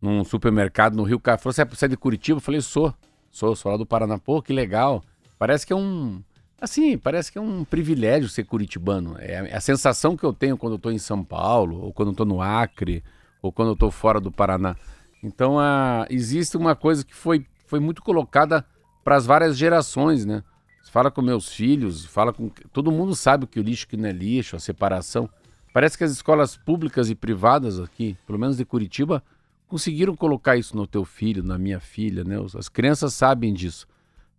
[0.00, 1.18] num supermercado no Rio.
[1.18, 2.36] Cara falou, você é de Curitiba?
[2.36, 2.94] Eu falei, sou.
[3.30, 4.18] Sou, sou lá do Paraná.
[4.18, 5.02] Pô, que legal.
[5.38, 6.22] Parece que é um
[6.60, 9.16] Assim, parece que é um privilégio ser curitibano.
[9.18, 12.12] É a sensação que eu tenho quando eu estou em São Paulo, ou quando eu
[12.12, 13.04] estou no Acre,
[13.42, 14.74] ou quando eu estou fora do Paraná.
[15.22, 18.64] Então, a, existe uma coisa que foi, foi muito colocada
[19.04, 20.42] para as várias gerações, né?
[20.90, 22.48] Fala com meus filhos, fala com.
[22.72, 25.28] Todo mundo sabe que o lixo que não é lixo, a separação.
[25.70, 29.22] Parece que as escolas públicas e privadas aqui, pelo menos de Curitiba,
[29.68, 32.36] conseguiram colocar isso no teu filho, na minha filha, né?
[32.56, 33.86] As crianças sabem disso.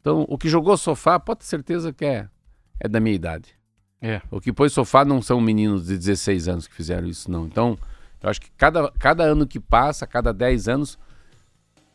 [0.02, 2.28] Então, o que jogou sofá, pode ter certeza que é,
[2.80, 3.58] é da minha idade.
[4.02, 4.22] É.
[4.30, 7.45] O que pôs sofá não são meninos de 16 anos que fizeram isso, não.
[7.45, 7.78] Então,
[8.22, 11.00] eu acho que cada, cada ano que passa, cada 10 anos,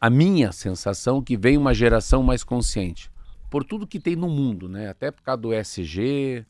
[0.01, 3.11] a minha sensação é que vem uma geração mais consciente.
[3.51, 4.89] Por tudo que tem no mundo, né?
[4.89, 6.45] Até por causa do ESG,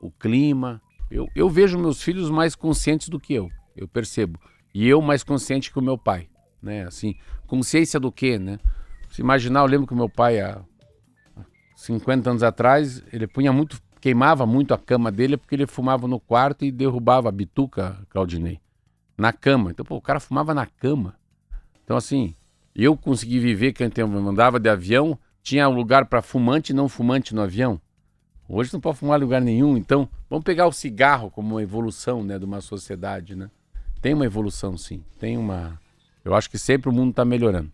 [0.00, 0.80] o clima.
[1.10, 4.38] Eu, eu vejo meus filhos mais conscientes do que eu, eu percebo.
[4.72, 6.28] E eu mais consciente que o meu pai,
[6.62, 6.84] né?
[6.84, 8.58] Assim, consciência do quê, né?
[9.10, 10.60] Se imaginar, eu lembro que o meu pai, há
[11.74, 16.20] 50 anos atrás, ele punha muito, queimava muito a cama dele porque ele fumava no
[16.20, 18.60] quarto e derrubava a bituca, Claudinei,
[19.16, 19.70] na cama.
[19.70, 21.14] Então, pô, o cara fumava na cama.
[21.82, 22.34] Então, assim,
[22.74, 26.88] eu consegui viver que eu andava de avião, tinha um lugar para fumante e não
[26.88, 27.80] fumante no avião.
[28.48, 29.76] Hoje não pode fumar em lugar nenhum.
[29.76, 33.50] Então, vamos pegar o cigarro como uma evolução, né, de uma sociedade, né?
[34.02, 35.02] Tem uma evolução, sim.
[35.18, 35.80] Tem uma.
[36.22, 37.72] Eu acho que sempre o mundo está melhorando.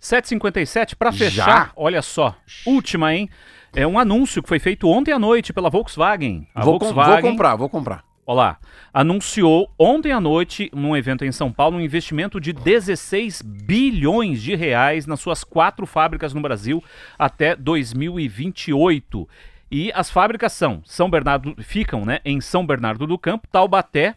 [0.00, 2.34] 7h57, para fechar, olha só,
[2.66, 3.28] última, hein?
[3.74, 6.46] É um anúncio que foi feito ontem à noite pela Volkswagen.
[6.54, 8.04] A vou, com- Volkswagen, vou comprar, vou comprar.
[8.24, 8.58] Olá,
[8.92, 14.54] anunciou ontem à noite, num evento em São Paulo, um investimento de 16 bilhões de
[14.54, 16.82] reais nas suas quatro fábricas no Brasil
[17.18, 19.28] até 2028.
[19.70, 24.14] E as fábricas são São Bernardo, ficam, né, em São Bernardo do Campo, Taubaté,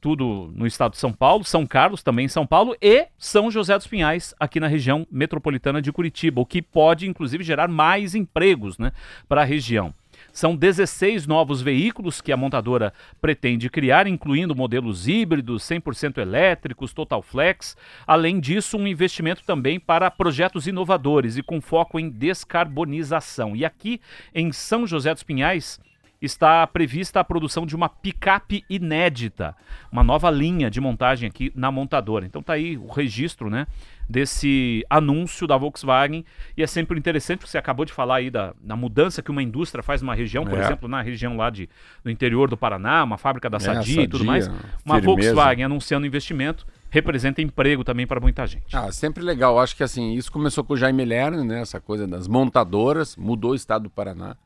[0.00, 3.76] tudo no estado de São Paulo, São Carlos também em São Paulo e São José
[3.76, 8.78] dos Pinhais aqui na região metropolitana de Curitiba, o que pode inclusive gerar mais empregos,
[8.78, 8.92] né,
[9.28, 9.94] para a região.
[10.32, 17.22] São 16 novos veículos que a montadora pretende criar, incluindo modelos híbridos, 100% elétricos, Total
[17.22, 17.76] Flex.
[18.06, 23.54] Além disso, um investimento também para projetos inovadores e com foco em descarbonização.
[23.56, 24.00] E aqui
[24.34, 25.80] em São José dos Pinhais,
[26.26, 29.56] está prevista a produção de uma picape inédita,
[29.90, 32.26] uma nova linha de montagem aqui na montadora.
[32.26, 33.66] Então tá aí o registro, né,
[34.08, 36.24] desse anúncio da Volkswagen
[36.56, 39.42] e é sempre interessante porque você acabou de falar aí da, da mudança que uma
[39.42, 40.62] indústria faz numa região, por É.
[40.64, 41.68] exemplo, na região lá de,
[42.04, 44.46] do interior do Paraná, uma fábrica da É, Sadia e tudo Sadia, mais.
[44.84, 45.04] Uma firmeza.
[45.06, 48.74] Volkswagen anunciando investimento representa emprego também para muita gente.
[48.74, 49.58] Ah, sempre legal.
[49.58, 51.60] Acho que assim, isso começou com o Jaime Lerner, né?
[51.60, 54.36] Essa coisa das montadoras, mudou o estado do Paraná.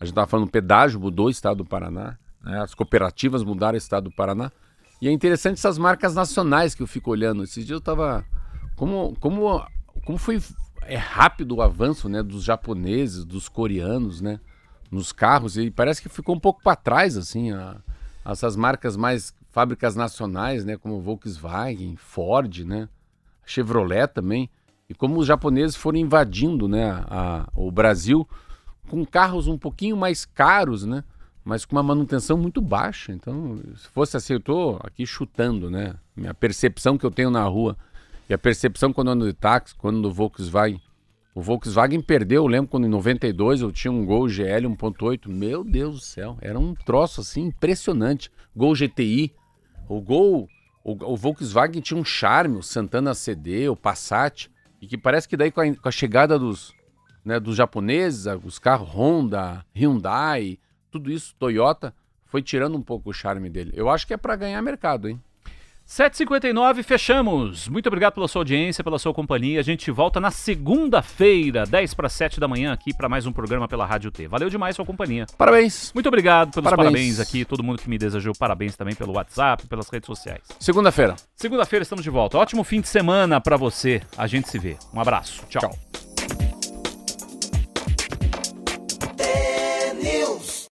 [0.00, 2.16] A gente estava falando pedágio, mudou o estado do Paraná.
[2.42, 2.60] né?
[2.60, 4.50] As cooperativas mudaram o estado do Paraná.
[5.00, 7.42] E é interessante essas marcas nacionais que eu fico olhando.
[7.42, 8.24] Esses dias eu estava.
[8.76, 9.64] Como, como,
[10.04, 10.40] como foi
[10.82, 14.40] é rápido o avanço né, dos japoneses, dos coreanos, né?
[14.90, 15.56] Nos carros.
[15.56, 17.76] E parece que ficou um pouco para trás, assim, a-
[18.24, 20.76] essas marcas mais fábricas nacionais, né?
[20.76, 22.88] Como Volkswagen, Ford, né?
[23.44, 24.48] Chevrolet também.
[24.88, 28.26] E como os japoneses foram invadindo né, a- o Brasil
[28.88, 31.04] com carros um pouquinho mais caros, né?
[31.44, 33.12] Mas com uma manutenção muito baixa.
[33.12, 35.94] Então, se fosse assim, eu tô aqui chutando, né?
[36.16, 37.76] Minha percepção que eu tenho na rua.
[38.28, 40.80] E a percepção quando ando de táxi, quando no Volkswagen.
[41.34, 45.28] O Volkswagen perdeu, eu lembro quando em 92 eu tinha um Gol GL 1.8.
[45.28, 48.30] Meu Deus do céu, era um troço assim impressionante.
[48.54, 49.32] Gol GTI.
[49.88, 50.48] O Gol,
[50.84, 54.50] o, o Volkswagen tinha um charme, o Santana CD, o Passat.
[54.82, 56.74] E que parece que daí com a, com a chegada dos,
[57.28, 60.58] né, dos japoneses, a- os carros Honda, Hyundai,
[60.90, 63.72] tudo isso, Toyota, foi tirando um pouco o charme dele.
[63.74, 65.20] Eu acho que é pra ganhar mercado, hein?
[65.86, 67.66] 7h59, fechamos.
[67.66, 69.58] Muito obrigado pela sua audiência, pela sua companhia.
[69.58, 73.66] A gente volta na segunda-feira, 10 para 7 da manhã, aqui para mais um programa
[73.66, 74.28] pela Rádio T.
[74.28, 75.24] Valeu demais sua companhia.
[75.38, 75.90] Parabéns.
[75.94, 76.92] Muito obrigado pelos parabéns.
[76.92, 77.20] Parabéns.
[77.20, 80.42] aqui, todo mundo que me desejou parabéns também pelo WhatsApp, pelas redes sociais.
[80.60, 81.16] Segunda-feira.
[81.34, 82.36] Segunda-feira estamos de volta.
[82.36, 84.02] Ótimo fim de semana para você.
[84.16, 84.76] A gente se vê.
[84.92, 85.42] Um abraço.
[85.48, 85.62] Tchau.
[85.70, 86.07] Tchau.